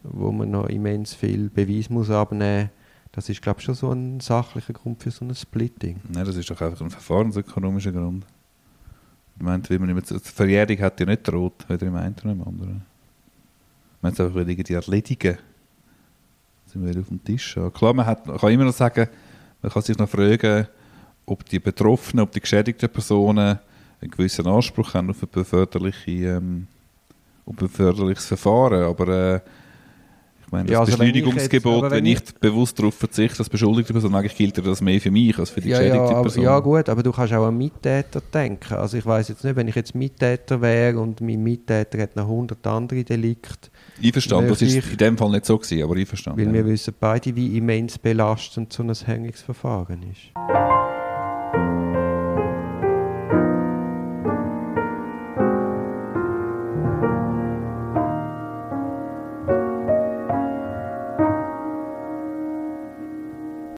wo 0.04 0.32
man 0.32 0.52
noch 0.52 0.68
immens 0.68 1.14
viel 1.14 1.50
Beweis 1.50 1.90
muss 1.90 2.10
abnehmen 2.10 2.64
muss 2.64 2.84
das 3.14 3.30
ist, 3.30 3.44
glaube 3.44 3.60
ich, 3.60 3.66
schon 3.66 3.76
so 3.76 3.92
ein 3.92 4.20
sachlicher 4.20 4.74
Grund 4.74 5.02
für 5.02 5.12
so 5.12 5.24
ein 5.24 5.34
Splitting. 5.36 6.02
Nein, 6.10 6.26
das 6.26 6.36
ist 6.36 6.50
doch 6.50 6.60
einfach 6.60 6.82
ein 6.82 6.90
verfahrensökonomischer 6.90 7.92
Grund. 7.92 8.26
Ich 9.38 9.44
meine, 9.44 9.62
wie 9.70 9.78
man 9.78 9.90
immer, 9.90 10.02
die 10.02 10.18
Verjährung 10.20 10.80
hat 10.80 11.00
ja 11.00 11.06
nicht 11.06 11.28
droht, 11.28 11.70
weder 11.70 11.86
im 11.86 11.96
einen 11.96 12.16
noch 12.24 12.32
im 12.32 12.42
anderen. 12.42 12.86
Meine, 14.04 14.16
es 14.16 14.20
einfach 14.20 14.36
irgendwie 14.36 14.74
erledigen. 14.74 15.38
Sind 16.66 16.86
wir 16.86 17.00
auf 17.00 17.08
dem 17.08 17.24
Tisch. 17.24 17.58
Klar, 17.74 17.94
man, 17.94 18.06
hat, 18.06 18.26
kann 18.26 18.52
immer 18.52 18.66
noch 18.66 18.74
sagen, 18.74 19.08
man 19.62 19.72
kann 19.72 19.82
sich 19.82 19.98
noch 19.98 20.10
fragen, 20.10 20.68
ob 21.26 21.46
die 21.46 21.60
Betroffenen, 21.60 22.22
ob 22.22 22.32
die 22.34 22.42
geschädigten 22.42 22.90
Personen 22.90 23.60
einen 24.02 24.12
gewissen 24.12 24.46
Anspruch 24.46 24.94
haben 24.94 25.10
auf 25.10 25.24
ein 25.24 25.30
beförderliche, 25.32 26.12
ähm, 26.12 26.68
beförderliches 27.46 28.26
Verfahren. 28.26 28.84
Aber 28.84 29.08
äh, 29.08 29.40
meine, 30.54 30.66
das 30.66 30.74
ja, 30.74 30.80
also 30.80 30.98
Beschleunigungsgebot, 30.98 31.92
wenn, 31.92 32.06
ich, 32.06 32.16
wenn 32.18 32.24
ich 32.24 32.36
bewusst 32.36 32.80
darauf 32.80 32.94
verzichte, 32.96 33.40
als 33.40 33.50
beschuldigte 33.50 33.92
Person, 33.92 34.16
eigentlich 34.16 34.36
gilt 34.36 34.58
das 34.66 34.82
mehr 34.82 35.02
für 35.02 35.12
mich 35.12 35.38
als 35.38 35.50
für 35.50 35.60
die 35.60 35.70
ja, 35.70 35.80
geschädigte 35.80 36.14
ja, 36.14 36.22
Person. 36.22 36.44
Ja 36.44 36.60
gut, 36.60 36.90
aber 36.90 37.04
du 37.04 37.12
kannst 37.12 37.34
auch 37.34 37.46
an 37.46 37.58
Mittäter 37.58 38.22
denken. 38.34 38.76
Also 38.76 38.98
ich 38.98 39.06
weiß 39.06 39.28
jetzt 39.28 39.44
nicht, 39.44 39.56
wenn 39.56 39.68
ich 39.68 39.76
jetzt 39.76 39.94
Mittäter 39.96 40.62
wäre 40.62 41.00
und 41.00 41.20
mein 41.20 41.44
Mittäter 41.44 42.02
hat 42.02 42.16
noch 42.16 42.24
100 42.24 42.66
andere 42.68 43.04
Delikte. 43.04 43.70
Einverstanden, 44.02 44.50
das 44.50 44.62
ist 44.62 44.92
in 44.92 44.98
dem 44.98 45.18
Fall 45.18 45.32
nicht 45.32 45.46
so 45.46 45.58
gewesen, 45.58 45.84
aber 45.84 45.96
einverstanden. 45.96 46.40
Weil 46.40 46.48
ja. 46.48 46.54
wir 46.54 46.66
wissen 46.66 46.94
beide, 47.00 47.36
wie 47.36 47.58
immens 47.58 47.98
belastend 47.98 48.72
so 48.72 48.84
ein 48.84 48.94
Hängungsverfahren 48.94 50.04
ist. 50.04 50.32